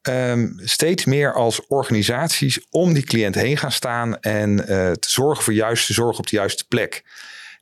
um, 0.01 0.59
steeds 0.63 1.05
meer 1.05 1.33
als 1.33 1.67
organisaties 1.67 2.59
om 2.69 2.93
die 2.93 3.03
cliënt 3.03 3.35
heen 3.35 3.57
gaan 3.57 3.71
staan 3.71 4.19
en 4.19 4.51
uh, 4.59 4.65
te 4.91 5.09
zorgen 5.09 5.43
voor 5.43 5.53
juiste 5.53 5.93
zorg 5.93 6.17
op 6.17 6.27
de 6.27 6.35
juiste 6.35 6.67
plek. 6.67 7.03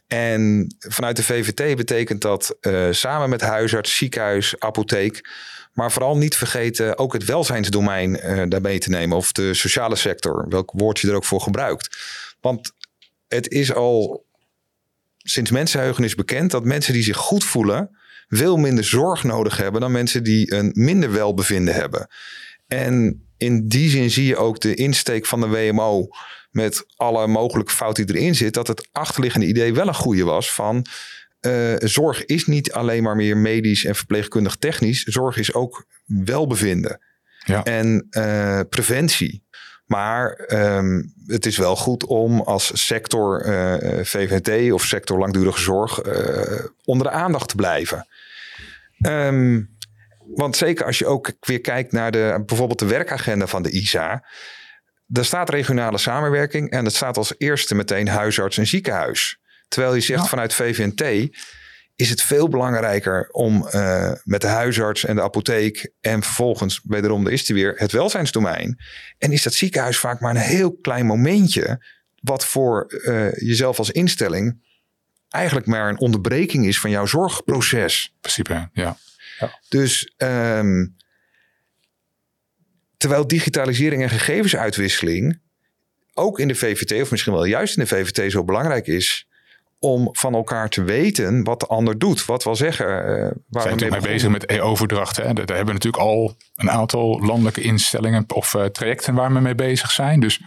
En 0.08 0.76
vanuit 0.80 1.16
de 1.16 1.24
VVT 1.24 1.76
betekent 1.76 2.22
dat 2.22 2.58
uh, 2.62 2.88
samen 2.92 3.30
met 3.30 3.42
huisarts, 3.42 3.96
ziekenhuis, 3.96 4.56
apotheek, 4.60 5.30
maar 5.74 5.92
vooral 5.92 6.18
niet 6.18 6.36
vergeten 6.36 6.98
ook 6.98 7.14
het 7.14 7.26
welzijnsdomein 7.26 8.20
uh, 8.24 8.44
daarbij 8.48 8.80
te 8.80 8.90
nemen 8.90 9.18
of 9.18 9.32
de 9.32 9.54
sociale 9.54 9.96
sector, 9.96 10.46
welk 10.50 10.72
woord 10.74 11.00
je 11.00 11.08
er 11.08 11.16
ook 11.16 11.26
voor 11.26 11.42
gebruikt. 11.42 11.98
Want 12.42 12.72
het 13.28 13.50
is 13.50 13.74
al 13.74 14.26
sinds 15.18 15.52
mensenheugenis 15.52 16.16
bekend 16.16 16.52
dat 16.52 16.64
mensen 16.64 16.94
die 16.94 17.04
zich 17.04 17.18
goed 17.18 17.44
voelen, 17.44 17.98
veel 18.28 18.58
minder 18.58 18.84
zorg 18.84 19.24
nodig 19.24 19.58
hebben 19.58 19.82
dan 19.82 19.92
mensen 19.92 20.24
die 20.24 20.54
een 20.54 20.72
minder 20.74 21.12
welbevinden 21.12 21.74
hebben. 21.74 22.08
En 22.68 23.22
in 23.38 23.68
die 23.68 23.90
zin 23.90 24.10
zie 24.10 24.26
je 24.26 24.38
ook 24.38 24.60
de 24.60 24.76
insteek 24.76 25.26
van 25.26 25.42
de 25.42 25.48
WMO 25.48 26.08
met 26.52 26.84
alle 26.96 27.28
mogelijke 27.28 27.72
fouten 27.72 28.08
die 28.08 28.16
erin 28.16 28.36
zit, 28.36 28.54
dat 28.54 28.68
het 28.68 28.88
achterliggende 28.92 29.48
idee 29.48 29.74
wel 29.74 29.88
een 29.88 29.94
goede 29.94 30.24
was 30.24 30.54
van 30.54 30.86
uh, 31.42 31.74
zorg 31.78 32.26
is 32.26 32.46
niet 32.46 32.72
alleen 32.72 33.04
maar 33.04 33.16
meer 33.16 33.38
medisch 33.38 33.86
en 33.86 33.96
verpleegkundig 33.96 34.56
technisch. 34.56 35.04
Zorg 35.04 35.38
is 35.38 35.54
ook 35.54 35.86
welbevinden 36.06 37.02
ja. 37.46 37.64
en 37.64 38.08
uh, 38.10 38.62
preventie. 38.70 39.44
Maar 39.88 40.46
um, 40.48 41.14
het 41.26 41.46
is 41.46 41.58
wel 41.58 41.76
goed 41.76 42.06
om 42.06 42.42
als 42.42 42.86
sector 42.86 43.46
uh, 43.46 44.00
eh, 44.00 44.06
VVT 44.06 44.72
of 44.72 44.84
sector 44.84 45.18
langdurige 45.18 45.62
zorg 45.62 46.02
onder 46.86 47.08
de 47.08 47.14
aandacht 47.14 47.50
te 47.50 47.56
blijven. 47.56 48.08
Um, 49.08 49.76
want 50.36 50.58
zeker 50.58 50.86
als 50.86 51.00
je 51.00 51.06
ook 51.06 51.32
weer 51.40 51.62
kijkt 51.62 51.92
naar 51.92 52.12
de, 52.12 52.44
bijvoorbeeld 52.46 52.80
de 52.80 52.86
werkagenda 52.86 53.48
van 53.48 53.64
de 53.64 53.72
ISA. 53.72 54.24
Daar 55.06 55.26
staat 55.26 55.50
regionale 55.50 55.98
samenwerking 55.98 56.70
en 56.72 56.84
dat 56.84 56.94
staat 56.94 57.18
als 57.18 57.34
eerste 57.38 57.76
meteen 57.76 58.08
huisarts 58.08 58.58
en 58.58 58.68
ziekenhuis. 58.68 59.40
Terwijl 59.68 59.94
je 59.94 60.02
zegt 60.02 60.28
vanuit 60.28 60.54
VVNT 60.54 61.36
is 61.98 62.10
het 62.10 62.22
veel 62.22 62.50
belangrijker 62.50 63.30
om 63.32 63.68
uh, 63.74 64.12
met 64.24 64.42
de 64.42 64.48
huisarts 64.48 65.06
en 65.06 65.16
de 65.16 65.22
apotheek 65.22 65.92
en 66.02 66.24
vervolgens 66.24 66.82
wederom 66.84 67.24
de 67.24 67.32
is 67.32 67.50
er 67.50 67.56
weer 67.56 67.74
het 67.76 67.92
welzijnsdomein. 67.92 68.80
En 69.18 69.32
is 69.32 69.44
dat 69.44 69.54
ziekenhuis 69.54 69.98
vaak 69.98 70.20
maar 70.20 70.36
een 70.36 70.42
heel 70.42 70.78
klein 70.78 71.06
momentje 71.06 71.86
wat 72.20 72.46
voor 72.46 72.86
uh, 72.90 73.34
jezelf 73.34 73.78
als 73.78 73.92
instelling 73.92 74.66
eigenlijk 75.30 75.66
maar 75.66 75.90
een 75.90 76.00
onderbreking 76.00 76.66
is 76.66 76.80
van 76.80 76.90
jouw 76.90 77.06
zorgproces. 77.06 78.12
In 78.14 78.20
principe, 78.20 78.70
ja. 78.74 78.98
ja. 79.40 79.60
Dus 79.70 80.14
um, 80.18 80.96
terwijl 82.98 83.28
digitalisering 83.28 84.02
en 84.02 84.10
gegevensuitwisseling 84.10 85.40
ook 86.14 86.40
in 86.40 86.48
de 86.48 86.56
VVT, 86.56 87.02
of 87.02 87.12
misschien 87.12 87.34
wel 87.34 87.46
juist 87.46 87.78
in 87.78 87.84
de 87.84 87.90
VVT, 87.90 88.32
zo 88.32 88.44
belangrijk 88.44 88.88
is 88.88 89.27
om 89.80 90.10
van 90.12 90.34
elkaar 90.34 90.70
te 90.70 90.84
weten 90.84 91.44
wat 91.44 91.60
de 91.60 91.66
ander 91.66 91.98
doet. 91.98 92.26
Wat 92.26 92.44
wil 92.44 92.56
zeggen. 92.56 92.88
Uh, 92.88 93.32
waar 93.48 93.62
zijn 93.62 93.76
we 93.78 93.82
mee, 93.82 93.92
mee 93.92 94.02
bezig 94.02 94.30
met 94.30 94.50
e-overdracht. 94.52 95.16
Daar, 95.16 95.26
hebben 95.26 95.66
we 95.66 95.74
natuurlijk 95.74 96.04
al 96.04 96.36
een 96.56 96.70
aantal 96.72 97.26
landelijke 97.26 97.62
instellingen 97.62 98.26
of 98.28 98.54
uh, 98.54 98.66
trajecten 98.66 99.14
waar 99.14 99.34
we 99.34 99.40
mee 99.40 99.56
bezig 99.56 99.92
zijn. 99.92 100.20
Dus 100.20 100.42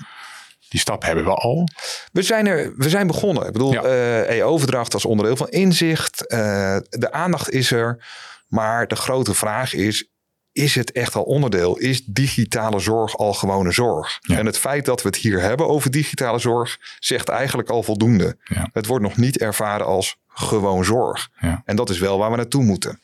die 0.69 0.81
stap 0.81 1.03
hebben 1.03 1.25
we 1.25 1.35
al. 1.35 1.69
We 2.12 2.23
zijn, 2.23 2.47
er, 2.47 2.73
we 2.77 2.88
zijn 2.88 3.07
begonnen. 3.07 3.47
Ik 3.47 3.53
bedoel, 3.53 3.73
ja. 3.73 3.85
uh, 3.85 4.38
e-overdracht 4.38 4.95
als 4.95 5.05
onderdeel 5.05 5.37
van 5.37 5.49
inzicht. 5.49 6.19
De 6.29 7.09
aandacht 7.11 7.51
is 7.51 7.71
er. 7.71 8.05
Maar 8.49 8.88
de 8.88 8.97
grote 8.97 9.35
vraag 9.35 9.75
is, 9.75 10.09
is 10.53 10.75
het 10.75 10.93
echt 10.93 11.15
al 11.15 11.23
onderdeel? 11.23 11.77
Is 11.77 12.05
digitale 12.05 12.79
zorg 12.79 13.17
al 13.17 13.35
gewone 13.35 13.73
zorg? 13.73 14.19
Ja. 14.21 14.39
En 14.39 14.47
het 14.47 14.59
feit 14.59 14.85
dat 14.85 15.03
we 15.03 15.09
het 15.09 15.17
hier 15.17 15.41
hebben 15.41 15.69
over 15.69 15.91
digitale 15.91 16.39
zorg 16.39 16.79
zegt 16.99 17.29
eigenlijk 17.29 17.69
al 17.69 17.83
voldoende. 17.83 18.37
Ja. 18.45 18.69
Het 18.73 18.87
wordt 18.87 19.05
nog 19.05 19.17
niet 19.17 19.39
ervaren 19.39 19.87
als 19.87 20.17
gewoon 20.29 20.85
zorg. 20.85 21.29
Ja. 21.41 21.63
En 21.65 21.77
dat 21.77 21.91
is 21.91 21.99
wel 21.99 22.19
waar 22.19 22.31
we 22.31 22.37
naartoe 22.37 22.65
moeten. 22.65 23.01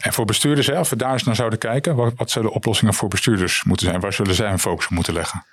En 0.00 0.12
voor 0.12 0.24
bestuurders, 0.24 0.72
als 0.72 0.88
we 0.88 0.96
daar 0.96 1.12
eens 1.12 1.24
naar 1.24 1.34
zouden 1.34 1.58
kijken, 1.58 1.96
wat, 1.96 2.12
wat 2.16 2.30
zouden 2.30 2.54
oplossingen 2.54 2.94
voor 2.94 3.08
bestuurders 3.08 3.64
moeten 3.64 3.86
zijn? 3.86 4.00
Waar 4.00 4.12
zullen 4.12 4.34
zij 4.34 4.50
een 4.50 4.58
focus 4.58 4.88
moeten 4.88 5.12
leggen? 5.12 5.44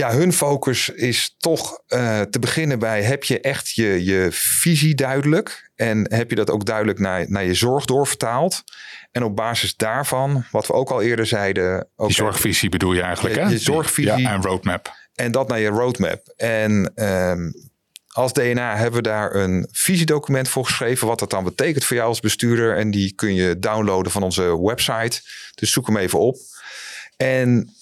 Ja, 0.00 0.12
hun 0.12 0.32
focus 0.32 0.88
is 0.88 1.34
toch 1.38 1.80
uh, 1.88 2.20
te 2.20 2.38
beginnen 2.38 2.78
bij: 2.78 3.02
heb 3.02 3.24
je 3.24 3.40
echt 3.40 3.70
je, 3.70 4.04
je 4.04 4.28
visie 4.30 4.94
duidelijk? 4.94 5.70
En 5.76 6.14
heb 6.14 6.30
je 6.30 6.36
dat 6.36 6.50
ook 6.50 6.64
duidelijk 6.64 6.98
naar, 6.98 7.24
naar 7.28 7.44
je 7.44 7.54
zorg 7.54 7.84
doorvertaald? 7.84 8.64
En 9.12 9.22
op 9.22 9.36
basis 9.36 9.76
daarvan, 9.76 10.44
wat 10.50 10.66
we 10.66 10.72
ook 10.72 10.90
al 10.90 11.02
eerder 11.02 11.26
zeiden. 11.26 11.74
Okay, 11.74 12.06
die 12.06 12.16
zorgvisie 12.16 12.68
bedoel 12.68 12.92
je 12.92 13.02
eigenlijk, 13.02 13.34
je, 13.34 13.40
hè? 13.40 13.48
Je 13.48 13.58
zorgvisie. 13.58 14.18
Ja, 14.18 14.32
en 14.32 14.42
roadmap. 14.42 14.94
En 15.14 15.32
dat 15.32 15.48
naar 15.48 15.60
je 15.60 15.68
roadmap. 15.68 16.32
En 16.36 16.92
um, 16.94 17.54
als 18.08 18.32
DNA 18.32 18.76
hebben 18.76 19.02
we 19.02 19.08
daar 19.08 19.34
een 19.34 19.68
visiedocument 19.70 20.48
voor 20.48 20.64
geschreven. 20.64 21.06
Wat 21.06 21.18
dat 21.18 21.30
dan 21.30 21.44
betekent 21.44 21.84
voor 21.84 21.96
jou 21.96 22.08
als 22.08 22.20
bestuurder. 22.20 22.76
En 22.76 22.90
die 22.90 23.14
kun 23.14 23.34
je 23.34 23.58
downloaden 23.58 24.12
van 24.12 24.22
onze 24.22 24.62
website. 24.62 25.20
Dus 25.54 25.70
zoek 25.70 25.86
hem 25.86 25.96
even 25.96 26.18
op. 26.18 26.36
En 27.16 27.74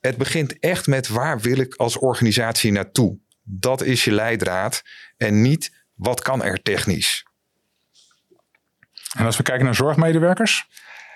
het 0.00 0.16
begint 0.16 0.58
echt 0.58 0.86
met 0.86 1.08
waar 1.08 1.40
wil 1.40 1.58
ik 1.58 1.74
als 1.74 1.98
organisatie 1.98 2.72
naartoe? 2.72 3.18
Dat 3.42 3.82
is 3.82 4.04
je 4.04 4.12
leidraad 4.12 4.82
en 5.16 5.42
niet 5.42 5.72
wat 5.94 6.20
kan 6.20 6.42
er 6.42 6.62
technisch. 6.62 7.26
En 9.16 9.24
als 9.24 9.36
we 9.36 9.42
kijken 9.42 9.64
naar 9.64 9.74
zorgmedewerkers, 9.74 10.68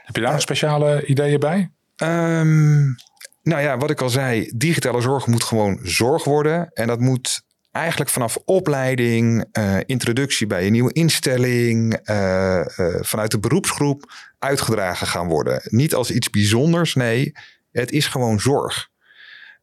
heb 0.02 0.16
je 0.16 0.22
daar 0.22 0.32
uh, 0.32 0.38
speciale 0.38 1.06
ideeën 1.06 1.40
bij? 1.40 1.70
Um, 1.96 2.94
nou 3.42 3.62
ja, 3.62 3.76
wat 3.76 3.90
ik 3.90 4.00
al 4.00 4.10
zei, 4.10 4.52
digitale 4.54 5.00
zorg 5.00 5.26
moet 5.26 5.44
gewoon 5.44 5.78
zorg 5.82 6.24
worden. 6.24 6.70
En 6.72 6.86
dat 6.86 7.00
moet 7.00 7.42
eigenlijk 7.72 8.10
vanaf 8.10 8.38
opleiding, 8.44 9.44
uh, 9.58 9.76
introductie 9.86 10.46
bij 10.46 10.66
een 10.66 10.72
nieuwe 10.72 10.92
instelling, 10.92 12.08
uh, 12.10 12.60
vanuit 13.00 13.30
de 13.30 13.38
beroepsgroep 13.38 14.12
uitgedragen 14.38 15.06
gaan 15.06 15.28
worden. 15.28 15.60
Niet 15.64 15.94
als 15.94 16.10
iets 16.10 16.30
bijzonders, 16.30 16.94
nee, 16.94 17.32
het 17.72 17.90
is 17.90 18.06
gewoon 18.06 18.40
zorg. 18.40 18.90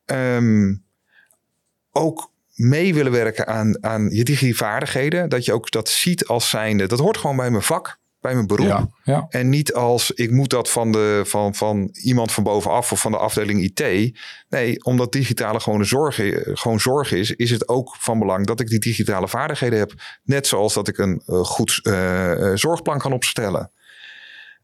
ehm, 0.06 0.76
ook 1.92 2.32
mee 2.60 2.94
willen 2.94 3.12
werken 3.12 3.48
aan, 3.48 3.84
aan 3.84 4.10
je 4.10 4.24
digivaardigheden. 4.24 5.30
Dat 5.30 5.46
je 5.46 5.54
ook 5.54 5.72
dat 5.72 5.90
ziet 5.90 6.28
als 6.28 6.50
zijnde. 6.50 6.88
Dat 6.88 7.00
hoort 7.00 7.18
gewoon 7.18 7.36
bij 7.36 7.50
mijn 7.50 7.64
vak, 7.64 8.00
bij 8.22 8.34
mijn 8.34 8.48
beroep. 8.48 8.68
Ja, 8.68 8.88
ja. 9.04 9.26
En 9.30 9.50
niet 9.50 9.74
als 9.74 10.12
ik 10.12 10.32
moet 10.32 10.50
dat 10.50 10.70
van, 10.70 10.92
de, 10.92 11.22
van, 11.26 11.56
van 11.56 11.90
iemand 12.04 12.32
van 12.32 12.44
bovenaf 12.44 12.92
of 12.92 13.02
van 13.02 13.12
de 13.12 13.18
afdeling 13.18 13.62
IT. 13.62 14.14
Nee, 14.50 14.84
omdat 14.84 15.12
digitale 15.12 15.60
gewoon, 15.60 15.86
zorg, 15.86 16.16
gewoon 16.54 16.80
zorg 16.80 17.12
is, 17.12 17.32
is 17.32 17.52
het 17.52 17.68
ook 17.68 17.96
van 18.00 18.20
belang 18.20 18.46
dat 18.46 18.60
ik 18.60 18.68
die 18.68 18.80
digitale 18.80 19.28
vaardigheden 19.28 19.80
heb. 19.80 19.94
Net 20.24 20.48
zoals 20.48 20.74
dat 20.74 20.88
ik 20.88 20.98
een 20.98 21.22
uh, 21.28 21.40
goed 21.40 21.80
uh, 21.84 22.52
zorgplan 22.54 23.00
kan 23.00 23.14
opstellen. 23.14 23.72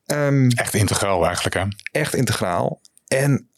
Um, 0.05 0.49
echt 0.49 0.73
integraal 0.73 1.25
eigenlijk, 1.25 1.55
hè? 1.55 1.63
Echt 1.91 2.15
integraal. 2.15 2.81
En 3.15 3.49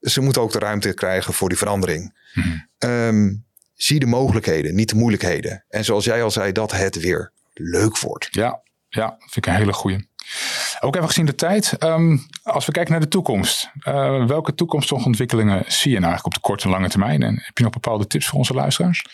ze 0.00 0.20
moeten 0.20 0.42
ook 0.42 0.52
de 0.52 0.58
ruimte 0.58 0.94
krijgen 0.94 1.34
voor 1.34 1.48
die 1.48 1.58
verandering. 1.58 2.14
Hmm. 2.32 2.68
Um, 2.78 3.44
zie 3.74 4.00
de 4.00 4.06
mogelijkheden, 4.06 4.74
niet 4.74 4.88
de 4.88 4.96
moeilijkheden. 4.96 5.64
En 5.68 5.84
zoals 5.84 6.04
jij 6.04 6.22
al 6.22 6.30
zei, 6.30 6.52
dat 6.52 6.72
het 6.72 7.00
weer 7.00 7.32
leuk 7.52 7.98
wordt. 7.98 8.28
Ja, 8.30 8.60
ja 8.88 9.16
vind 9.18 9.36
ik 9.36 9.46
een 9.46 9.54
hele 9.54 9.72
goeie. 9.72 10.08
Ook 10.80 10.96
even 10.96 11.08
gezien 11.08 11.26
de 11.26 11.34
tijd. 11.34 11.82
Um, 11.82 12.26
als 12.42 12.66
we 12.66 12.72
kijken 12.72 12.92
naar 12.92 13.00
de 13.00 13.08
toekomst. 13.08 13.70
Uh, 13.88 14.26
welke 14.26 14.54
toekomstige 14.54 15.04
ontwikkelingen 15.04 15.64
zie 15.66 15.90
je 15.90 15.98
nou 15.98 16.10
eigenlijk 16.10 16.26
op 16.26 16.34
de 16.34 16.48
korte 16.48 16.64
en 16.64 16.70
lange 16.70 16.88
termijn? 16.88 17.22
En 17.22 17.42
heb 17.42 17.58
je 17.58 17.64
nog 17.64 17.72
bepaalde 17.72 18.06
tips 18.06 18.26
voor 18.26 18.38
onze 18.38 18.54
luisteraars? 18.54 19.04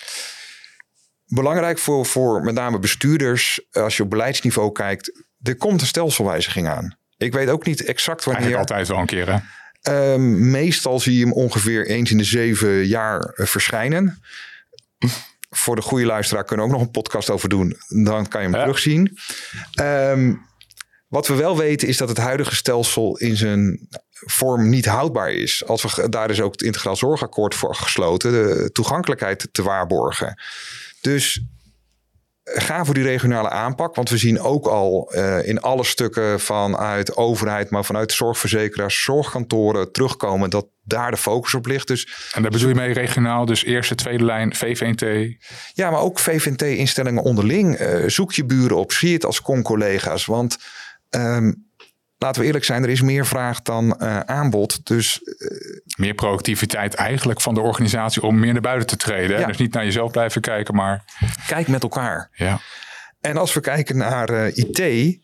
Belangrijk 1.26 1.78
voor, 1.78 2.06
voor 2.06 2.42
met 2.42 2.54
name 2.54 2.78
bestuurders, 2.78 3.60
als 3.72 3.96
je 3.96 4.02
op 4.02 4.10
beleidsniveau 4.10 4.72
kijkt, 4.72 5.22
er 5.42 5.56
komt 5.56 5.80
een 5.80 5.86
stelselwijziging 5.86 6.68
aan. 6.68 6.96
Ik 7.16 7.32
weet 7.32 7.48
ook 7.48 7.66
niet 7.66 7.84
exact 7.84 8.24
wanneer. 8.24 8.42
Eigenlijk 8.42 8.70
altijd 8.70 8.88
wel 8.88 8.98
een 8.98 9.06
keer, 9.06 9.32
hè? 9.32 9.38
Um, 9.88 10.50
meestal 10.50 11.00
zie 11.00 11.18
je 11.18 11.24
hem 11.24 11.32
ongeveer 11.32 11.86
eens 11.86 12.10
in 12.10 12.18
de 12.18 12.24
zeven 12.24 12.86
jaar 12.86 13.34
uh, 13.36 13.46
verschijnen 13.46 14.22
voor 15.54 15.76
de 15.76 15.82
goede 15.82 16.06
luisteraar 16.06 16.44
kunnen 16.44 16.66
we 16.66 16.72
ook 16.72 16.78
nog 16.78 16.86
een 16.86 16.92
podcast 16.92 17.30
over 17.30 17.48
doen. 17.48 17.76
Dan 17.88 18.28
kan 18.28 18.42
je 18.42 18.48
hem 18.48 18.60
terugzien. 18.60 19.18
Um, 19.80 20.46
wat 21.08 21.26
we 21.26 21.34
wel 21.34 21.56
weten 21.56 21.88
is 21.88 21.96
dat 21.96 22.08
het 22.08 22.18
huidige 22.18 22.54
stelsel 22.54 23.16
in 23.16 23.36
zijn 23.36 23.88
vorm 24.10 24.68
niet 24.68 24.86
houdbaar 24.86 25.30
is. 25.30 25.66
Als 25.66 25.82
we, 25.82 26.08
daar 26.08 26.30
is 26.30 26.40
ook 26.40 26.52
het 26.52 26.62
integraal 26.62 26.96
zorgakkoord 26.96 27.54
voor 27.54 27.74
gesloten. 27.74 28.32
De 28.32 28.70
toegankelijkheid 28.72 29.48
te 29.52 29.62
waarborgen. 29.62 30.42
Dus 31.00 31.42
ga 32.44 32.84
voor 32.84 32.94
die 32.94 33.02
regionale 33.02 33.50
aanpak. 33.50 33.94
Want 33.94 34.10
we 34.10 34.16
zien 34.16 34.40
ook 34.40 34.66
al 34.66 35.12
uh, 35.14 35.46
in 35.48 35.60
alle 35.60 35.84
stukken 35.84 36.40
vanuit 36.40 37.16
overheid, 37.16 37.70
maar 37.70 37.84
vanuit 37.84 38.12
zorgverzekeraars, 38.12 39.02
zorgkantoren 39.02 39.92
terugkomen 39.92 40.50
dat 40.50 40.66
daar 40.84 41.10
de 41.10 41.16
focus 41.16 41.54
op 41.54 41.66
ligt. 41.66 41.86
Dus, 41.86 42.30
en 42.34 42.42
daar 42.42 42.50
bedoel 42.50 42.68
je 42.68 42.74
mee 42.74 42.92
regionaal, 42.92 43.44
dus 43.44 43.64
eerste, 43.64 43.94
tweede 43.94 44.24
lijn, 44.24 44.54
VVNT? 44.54 45.36
Ja, 45.72 45.90
maar 45.90 46.00
ook 46.00 46.18
VVNT-instellingen 46.18 47.22
onderling. 47.22 47.80
Uh, 47.80 48.08
zoek 48.08 48.32
je 48.32 48.44
buren 48.44 48.76
op, 48.76 48.92
zie 48.92 49.12
het 49.12 49.24
als 49.24 49.42
con-collega's. 49.42 50.24
Want 50.24 50.58
um, 51.10 51.70
laten 52.22 52.40
we 52.40 52.46
eerlijk 52.46 52.64
zijn, 52.64 52.82
er 52.82 52.88
is 52.88 53.02
meer 53.02 53.26
vraag 53.26 53.62
dan 53.62 53.96
uh, 53.98 54.20
aanbod. 54.20 54.86
Dus, 54.86 55.20
uh, 55.22 55.82
meer 55.96 56.14
proactiviteit 56.14 56.94
eigenlijk 56.94 57.40
van 57.40 57.54
de 57.54 57.60
organisatie 57.60 58.22
om 58.22 58.38
meer 58.38 58.52
naar 58.52 58.62
buiten 58.62 58.86
te 58.86 58.96
treden. 58.96 59.38
Ja. 59.38 59.46
Dus 59.46 59.56
niet 59.56 59.74
naar 59.74 59.84
jezelf 59.84 60.10
blijven 60.10 60.40
kijken, 60.40 60.74
maar... 60.74 61.04
Kijk 61.46 61.68
met 61.68 61.82
elkaar. 61.82 62.30
Ja. 62.32 62.60
En 63.20 63.36
als 63.36 63.54
we 63.54 63.60
kijken 63.60 63.96
naar 63.96 64.30
uh, 64.30 64.56
IT, 64.56 65.18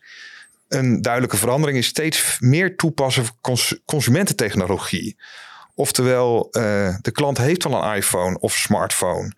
een 0.68 1.02
duidelijke 1.02 1.36
verandering 1.36 1.78
is 1.78 1.86
steeds 1.86 2.36
meer 2.40 2.76
toepassen 2.76 3.24
van 3.24 3.36
cons 3.40 3.80
consumententechnologie. 3.84 5.16
Oftewel, 5.74 6.48
de 7.00 7.10
klant 7.12 7.38
heeft 7.38 7.64
al 7.64 7.84
een 7.84 7.96
iPhone 7.96 8.38
of 8.38 8.52
smartphone. 8.52 9.32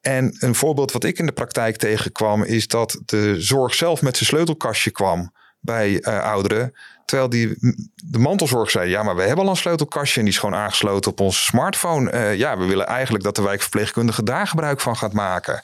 En 0.00 0.36
een 0.38 0.54
voorbeeld 0.54 0.92
wat 0.92 1.04
ik 1.04 1.18
in 1.18 1.26
de 1.26 1.32
praktijk 1.32 1.76
tegenkwam, 1.76 2.42
is 2.42 2.66
dat 2.66 3.00
de 3.04 3.40
zorg 3.40 3.74
zelf 3.74 4.02
met 4.02 4.16
zijn 4.16 4.28
sleutelkastje 4.28 4.90
kwam 4.90 5.32
bij 5.60 5.90
uh, 5.90 6.22
ouderen. 6.22 6.72
Terwijl 7.08 7.28
die, 7.28 7.56
de 7.94 8.18
mantelzorg 8.18 8.70
zei, 8.70 8.90
ja, 8.90 9.02
maar 9.02 9.16
we 9.16 9.22
hebben 9.22 9.44
al 9.44 9.50
een 9.50 9.56
sleutelkastje 9.56 10.18
en 10.18 10.24
die 10.24 10.34
is 10.34 10.40
gewoon 10.40 10.54
aangesloten 10.54 11.10
op 11.10 11.20
onze 11.20 11.42
smartphone. 11.42 12.12
Uh, 12.12 12.36
ja, 12.36 12.58
we 12.58 12.64
willen 12.64 12.86
eigenlijk 12.86 13.24
dat 13.24 13.36
de 13.36 13.42
wijkverpleegkundige 13.42 14.22
daar 14.22 14.46
gebruik 14.46 14.80
van 14.80 14.96
gaat 14.96 15.12
maken. 15.12 15.62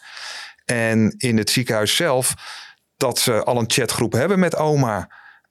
En 0.64 1.14
in 1.18 1.36
het 1.36 1.50
ziekenhuis 1.50 1.96
zelf, 1.96 2.34
dat 2.96 3.18
ze 3.18 3.44
al 3.44 3.58
een 3.58 3.70
chatgroep 3.70 4.12
hebben 4.12 4.38
met 4.38 4.56
oma. 4.56 5.08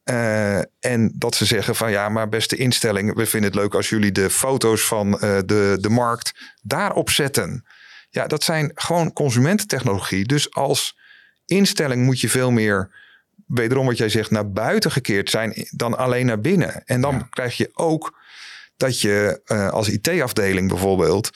Uh, 0.09 0.57
en 0.79 1.11
dat 1.15 1.35
ze 1.35 1.45
zeggen 1.45 1.75
van 1.75 1.91
ja, 1.91 2.09
maar 2.09 2.29
beste 2.29 2.55
instelling, 2.55 3.15
we 3.15 3.25
vinden 3.25 3.51
het 3.51 3.59
leuk 3.59 3.73
als 3.73 3.89
jullie 3.89 4.11
de 4.11 4.29
foto's 4.29 4.81
van 4.81 5.11
de, 5.11 5.77
de 5.79 5.89
markt 5.89 6.53
daarop 6.61 7.09
zetten. 7.09 7.65
Ja, 8.09 8.27
dat 8.27 8.43
zijn 8.43 8.71
gewoon 8.75 9.13
consumententechnologie. 9.13 10.25
Dus 10.25 10.53
als 10.53 10.97
instelling 11.45 12.05
moet 12.05 12.19
je 12.19 12.29
veel 12.29 12.51
meer 12.51 12.89
wederom 13.47 13.85
wat 13.85 13.97
jij 13.97 14.09
zegt, 14.09 14.31
naar 14.31 14.51
buiten 14.51 14.91
gekeerd 14.91 15.29
zijn 15.29 15.67
dan 15.69 15.97
alleen 15.97 16.25
naar 16.25 16.39
binnen. 16.39 16.83
En 16.85 17.01
dan 17.01 17.29
krijg 17.29 17.57
je 17.57 17.69
ook 17.73 18.21
dat 18.77 19.01
je 19.01 19.41
uh, 19.45 19.69
als 19.69 19.89
IT-afdeling 19.89 20.69
bijvoorbeeld 20.69 21.29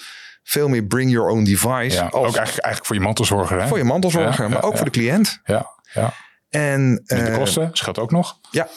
veel 0.43 0.67
meer 0.67 0.84
bring 0.84 1.12
your 1.12 1.30
own 1.30 1.43
device. 1.43 1.96
Ja, 1.96 2.04
als, 2.04 2.13
ook 2.13 2.36
eigenlijk, 2.36 2.46
eigenlijk 2.46 2.86
voor 2.86 2.96
je 2.96 3.02
mantelzorger. 3.02 3.62
Hè? 3.62 3.67
Voor 3.67 3.78
je 3.78 3.84
mantelzorger, 3.84 4.43
ja, 4.43 4.50
maar 4.50 4.63
ook 4.63 4.76
voor 4.76 4.86
de 4.86 4.91
cliënt. 4.91 5.39
Ja, 5.43 5.70
ja. 5.93 6.13
En 6.50 7.04
uh, 7.06 7.26
de 7.26 7.32
kosten 7.32 7.70
schat 7.74 8.00
ook 8.00 8.12
nog. 8.12 8.39
Ja. 8.52 8.67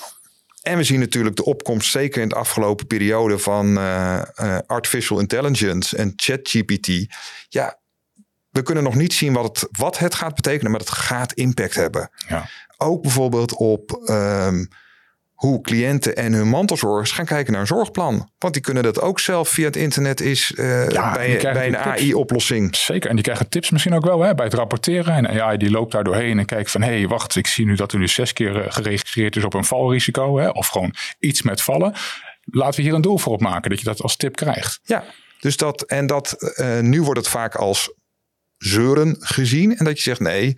En 0.63 0.77
we 0.77 0.85
zien 0.85 1.01
natuurlijk 1.01 1.37
de 1.37 1.45
opkomst, 1.45 1.91
zeker 1.91 2.23
in 2.23 2.29
de 2.29 2.35
afgelopen 2.35 2.87
periode, 2.87 3.39
van 3.39 3.79
uh, 3.79 4.23
artificial 4.67 5.19
intelligence 5.19 5.97
en 5.97 6.13
ChatGPT. 6.17 7.17
Ja, 7.49 7.79
we 8.51 8.63
kunnen 8.63 8.85
nog 8.85 8.95
niet 8.95 9.13
zien 9.13 9.33
wat 9.33 9.45
het, 9.45 9.79
wat 9.79 9.99
het 9.99 10.15
gaat 10.15 10.35
betekenen, 10.35 10.71
maar 10.71 10.81
het 10.81 10.91
gaat 10.91 11.33
impact 11.33 11.75
hebben. 11.75 12.11
Ja. 12.29 12.49
Ook 12.77 13.03
bijvoorbeeld 13.03 13.55
op 13.55 14.09
um, 14.11 14.69
hoe 15.41 15.61
cliënten 15.61 16.17
en 16.17 16.33
hun 16.33 16.49
mantelzorgers 16.49 17.11
gaan 17.13 17.25
kijken 17.25 17.53
naar 17.53 17.61
een 17.61 17.67
zorgplan. 17.67 18.31
Want 18.39 18.55
die 18.55 18.63
kunnen 18.63 18.83
dat 18.83 19.01
ook 19.01 19.21
zelf 19.21 19.49
via 19.49 19.65
het 19.65 19.77
internet 19.77 20.21
is 20.21 20.53
uh, 20.57 20.89
ja, 20.89 21.13
bij, 21.13 21.39
bij 21.53 21.67
een 21.67 21.77
AI-oplossing. 21.77 22.77
Zeker, 22.77 23.09
en 23.09 23.15
die 23.15 23.25
krijgen 23.25 23.49
tips 23.49 23.71
misschien 23.71 23.95
ook 23.95 24.05
wel 24.05 24.23
hè, 24.23 24.35
bij 24.35 24.45
het 24.45 24.55
rapporteren. 24.55 25.15
En 25.15 25.41
AI 25.41 25.57
die 25.57 25.71
loopt 25.71 25.93
daar 25.93 26.05
doorheen 26.05 26.39
en 26.39 26.47
kijkt 26.47 26.71
van... 26.71 26.83
hé, 26.83 26.99
hey, 26.99 27.09
wacht, 27.09 27.37
ik 27.37 27.47
zie 27.47 27.67
nu 27.67 27.75
dat 27.75 27.93
er 27.93 27.99
nu 27.99 28.09
zes 28.09 28.33
keer 28.33 28.61
eh, 28.61 28.73
geregistreerd 28.73 29.37
is 29.37 29.45
op 29.45 29.55
een 29.55 29.65
valrisico. 29.65 30.39
Hè, 30.39 30.49
of 30.49 30.69
gewoon 30.69 30.95
iets 31.19 31.43
met 31.43 31.63
vallen. 31.63 31.95
Laten 32.45 32.77
we 32.77 32.83
hier 32.83 32.95
een 32.95 33.01
doel 33.01 33.19
voor 33.19 33.33
opmaken 33.33 33.71
dat 33.71 33.79
je 33.79 33.85
dat 33.85 34.03
als 34.03 34.17
tip 34.17 34.37
krijgt. 34.37 34.81
Ja, 34.83 35.05
dus 35.41 35.57
dat, 35.57 35.83
en 35.83 36.07
dat, 36.07 36.37
uh, 36.39 36.79
nu 36.79 37.03
wordt 37.03 37.21
het 37.21 37.29
vaak 37.29 37.55
als 37.55 37.95
zeuren 38.61 39.17
gezien. 39.19 39.77
En 39.77 39.85
dat 39.85 39.97
je 39.97 40.03
zegt 40.03 40.21
nee, 40.21 40.57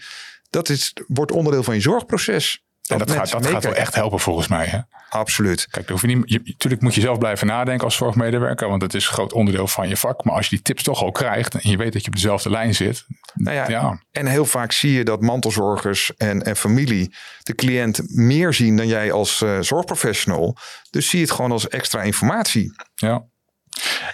dat 0.50 0.68
is, 0.68 0.92
wordt 1.06 1.32
onderdeel 1.32 1.62
van 1.62 1.74
je 1.74 1.80
zorgproces. 1.80 2.62
Dat, 2.82 2.98
dat, 2.98 3.10
gaat, 3.10 3.30
dat 3.30 3.46
gaat 3.46 3.64
wel 3.64 3.74
echt 3.74 3.94
helpen 3.94 4.20
volgens 4.20 4.48
mij. 4.48 4.66
Hè? 4.66 4.78
Absoluut. 5.08 5.66
Kijk, 5.70 5.88
hoef 5.88 6.00
je 6.00 6.06
niet, 6.06 6.22
je, 6.24 6.40
natuurlijk 6.44 6.82
moet 6.82 6.94
je 6.94 7.00
zelf 7.00 7.18
blijven 7.18 7.46
nadenken 7.46 7.84
als 7.84 7.96
zorgmedewerker, 7.96 8.68
want 8.68 8.82
het 8.82 8.94
is 8.94 9.06
een 9.06 9.12
groot 9.12 9.32
onderdeel 9.32 9.68
van 9.68 9.88
je 9.88 9.96
vak. 9.96 10.24
Maar 10.24 10.34
als 10.34 10.44
je 10.44 10.54
die 10.54 10.64
tips 10.64 10.82
toch 10.82 11.02
al 11.02 11.10
krijgt 11.10 11.54
en 11.54 11.70
je 11.70 11.76
weet 11.76 11.92
dat 11.92 12.02
je 12.02 12.08
op 12.08 12.14
dezelfde 12.14 12.50
lijn 12.50 12.74
zit. 12.74 13.04
Nou 13.34 13.56
ja, 13.56 13.68
ja. 13.68 14.02
En 14.10 14.26
heel 14.26 14.44
vaak 14.44 14.72
zie 14.72 14.92
je 14.92 15.04
dat 15.04 15.20
mantelzorgers 15.20 16.16
en, 16.16 16.42
en 16.42 16.56
familie 16.56 17.14
de 17.42 17.54
cliënt 17.54 18.00
meer 18.04 18.52
zien 18.52 18.76
dan 18.76 18.86
jij 18.86 19.12
als 19.12 19.40
uh, 19.40 19.60
zorgprofessional. 19.60 20.56
Dus 20.90 21.08
zie 21.08 21.18
je 21.18 21.24
het 21.24 21.34
gewoon 21.34 21.52
als 21.52 21.68
extra 21.68 22.02
informatie. 22.02 22.74
Ja. 22.94 23.24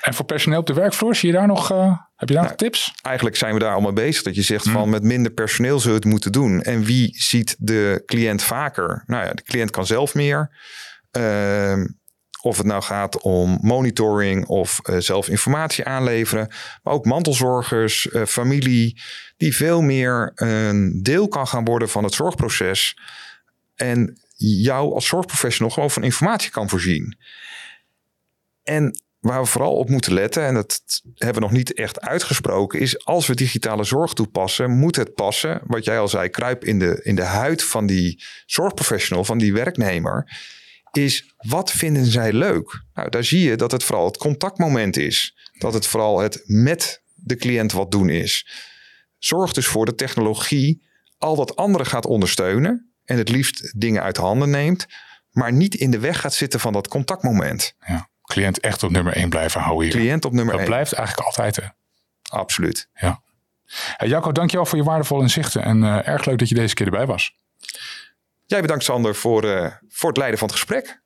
En 0.08 0.14
voor 0.14 0.24
personeel 0.24 0.58
op 0.58 0.66
de 0.66 0.72
werkvloer, 0.72 1.14
zie 1.14 1.30
je 1.30 1.34
daar 1.34 1.46
nog, 1.46 1.72
uh, 1.72 1.78
heb 2.16 2.28
je 2.28 2.34
daar 2.34 2.44
nou, 2.44 2.46
nog 2.46 2.54
tips? 2.54 2.94
Eigenlijk 3.02 3.36
zijn 3.36 3.54
we 3.54 3.58
daar 3.58 3.72
allemaal 3.72 3.92
bezig. 3.92 4.22
Dat 4.22 4.34
je 4.34 4.42
zegt 4.42 4.64
mm. 4.64 4.72
van 4.72 4.88
met 4.88 5.02
minder 5.02 5.32
personeel 5.32 5.78
zullen 5.78 5.96
we 5.96 6.02
het 6.02 6.12
moeten 6.12 6.32
doen. 6.32 6.62
En 6.62 6.84
wie 6.84 7.14
ziet 7.22 7.56
de 7.58 8.02
cliënt 8.06 8.42
vaker? 8.42 9.02
Nou 9.06 9.24
ja, 9.24 9.32
de 9.32 9.42
cliënt 9.42 9.70
kan 9.70 9.86
zelf 9.86 10.14
meer. 10.14 10.56
Uh, 11.16 11.84
of 12.42 12.56
het 12.56 12.66
nou 12.66 12.82
gaat 12.82 13.20
om 13.20 13.58
monitoring 13.60 14.46
of 14.46 14.80
uh, 14.82 14.96
zelf 14.98 15.28
informatie 15.28 15.84
aanleveren. 15.84 16.48
Maar 16.82 16.94
ook 16.94 17.04
mantelzorgers, 17.04 18.06
uh, 18.06 18.24
familie, 18.24 19.00
die 19.36 19.56
veel 19.56 19.80
meer 19.80 20.32
een 20.34 21.00
deel 21.02 21.28
kan 21.28 21.46
gaan 21.46 21.64
worden 21.64 21.88
van 21.88 22.04
het 22.04 22.14
zorgproces. 22.14 22.98
En 23.74 24.20
jou 24.36 24.94
als 24.94 25.06
zorgprofessional 25.06 25.70
gewoon 25.70 25.90
van 25.90 26.04
informatie 26.04 26.50
kan 26.50 26.68
voorzien. 26.68 27.18
En 28.62 29.00
waar 29.20 29.40
we 29.40 29.46
vooral 29.46 29.76
op 29.76 29.88
moeten 29.88 30.12
letten, 30.12 30.44
en 30.44 30.54
dat 30.54 30.82
hebben 31.14 31.42
we 31.42 31.48
nog 31.48 31.56
niet 31.56 31.74
echt 31.74 32.00
uitgesproken, 32.00 32.80
is 32.80 33.04
als 33.04 33.26
we 33.26 33.34
digitale 33.34 33.84
zorg 33.84 34.12
toepassen, 34.12 34.70
moet 34.70 34.96
het 34.96 35.14
passen, 35.14 35.60
wat 35.66 35.84
jij 35.84 35.98
al 35.98 36.08
zei, 36.08 36.28
kruip 36.28 36.64
in 36.64 36.78
de, 36.78 37.00
in 37.02 37.14
de 37.14 37.22
huid 37.22 37.62
van 37.62 37.86
die 37.86 38.22
zorgprofessional, 38.46 39.24
van 39.24 39.38
die 39.38 39.52
werknemer, 39.52 40.38
is 40.92 41.34
wat 41.36 41.70
vinden 41.70 42.06
zij 42.06 42.32
leuk? 42.32 42.82
Nou, 42.94 43.10
daar 43.10 43.24
zie 43.24 43.40
je 43.40 43.56
dat 43.56 43.72
het 43.72 43.84
vooral 43.84 44.04
het 44.04 44.16
contactmoment 44.16 44.96
is. 44.96 45.36
Dat 45.58 45.72
het 45.72 45.86
vooral 45.86 46.18
het 46.18 46.42
met 46.44 47.02
de 47.14 47.36
cliënt 47.36 47.72
wat 47.72 47.90
doen 47.90 48.08
is. 48.08 48.48
Zorg 49.18 49.52
dus 49.52 49.66
voor 49.66 49.86
de 49.86 49.94
technologie 49.94 50.86
al 51.18 51.36
dat 51.36 51.56
andere 51.56 51.84
gaat 51.84 52.06
ondersteunen 52.06 52.92
en 53.04 53.18
het 53.18 53.28
liefst 53.28 53.72
dingen 53.80 54.02
uit 54.02 54.16
handen 54.16 54.50
neemt, 54.50 54.86
maar 55.30 55.52
niet 55.52 55.74
in 55.74 55.90
de 55.90 55.98
weg 55.98 56.20
gaat 56.20 56.34
zitten 56.34 56.60
van 56.60 56.72
dat 56.72 56.88
contactmoment. 56.88 57.74
Ja. 57.86 58.10
Cliënt 58.38 58.60
echt 58.60 58.82
op 58.82 58.90
nummer 58.90 59.12
1 59.12 59.28
blijven 59.28 59.60
houden 59.60 59.86
hier. 59.86 59.96
Cliënt 59.96 60.24
op 60.24 60.32
nummer 60.32 60.52
Dat 60.52 60.60
1. 60.62 60.70
blijft 60.70 60.92
eigenlijk 60.92 61.26
altijd. 61.26 61.56
Hè? 61.56 61.62
Absoluut. 62.30 62.88
Ja. 62.94 63.22
Hey, 63.96 64.08
Jacco, 64.08 64.32
dankjewel 64.32 64.66
voor 64.66 64.78
je 64.78 64.84
waardevolle 64.84 65.22
inzichten. 65.22 65.62
En 65.62 65.84
eh, 65.84 66.08
erg 66.08 66.24
leuk 66.24 66.38
dat 66.38 66.48
je 66.48 66.54
deze 66.54 66.74
keer 66.74 66.86
erbij 66.86 67.06
was. 67.06 67.36
Jij 68.46 68.60
bedankt 68.60 68.84
Sander 68.84 69.14
voor, 69.14 69.44
eh, 69.44 69.72
voor 69.88 70.08
het 70.08 70.18
leiden 70.18 70.38
van 70.38 70.48
het 70.48 70.56
gesprek. 70.56 71.02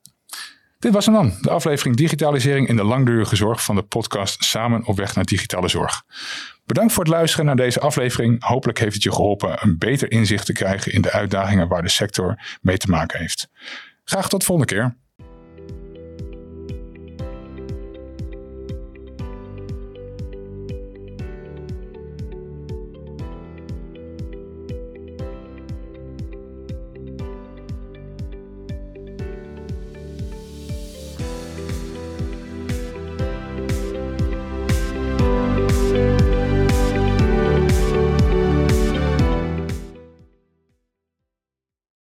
Dit 0.79 0.93
was 0.93 1.07
hem 1.07 1.15
dan, 1.15 1.39
de 1.41 1.51
aflevering 1.51 1.97
Digitalisering 1.97 2.69
in 2.69 2.77
de 2.77 2.85
langdurige 2.85 3.37
zorg 3.37 3.65
van 3.65 3.75
de 3.75 3.83
podcast 3.83 4.45
Samen 4.45 4.85
op 4.87 4.97
weg 4.97 5.15
naar 5.15 5.25
digitale 5.25 5.69
zorg. 5.69 6.03
Bedankt 6.65 6.93
voor 6.93 7.05
het 7.05 7.13
luisteren 7.13 7.47
naar 7.47 7.57
deze 7.57 7.81
aflevering. 7.81 8.45
Hopelijk 8.45 8.79
heeft 8.79 8.95
het 8.95 9.03
je 9.03 9.13
geholpen 9.13 9.63
een 9.63 9.79
beter 9.79 10.11
inzicht 10.11 10.47
te 10.47 10.53
krijgen 10.53 10.93
in 10.93 11.03
de 11.03 11.13
uitdagingen 11.13 11.69
waar 11.69 11.83
de 11.83 11.89
sector 11.89 12.59
mee 12.61 12.77
te 12.77 12.91
maken 12.91 13.21
heeft. 13.21 13.49
Graag 14.05 14.29
tot 14.29 14.41
de 14.41 14.47
volgende 14.47 14.75
keer. 14.75 14.97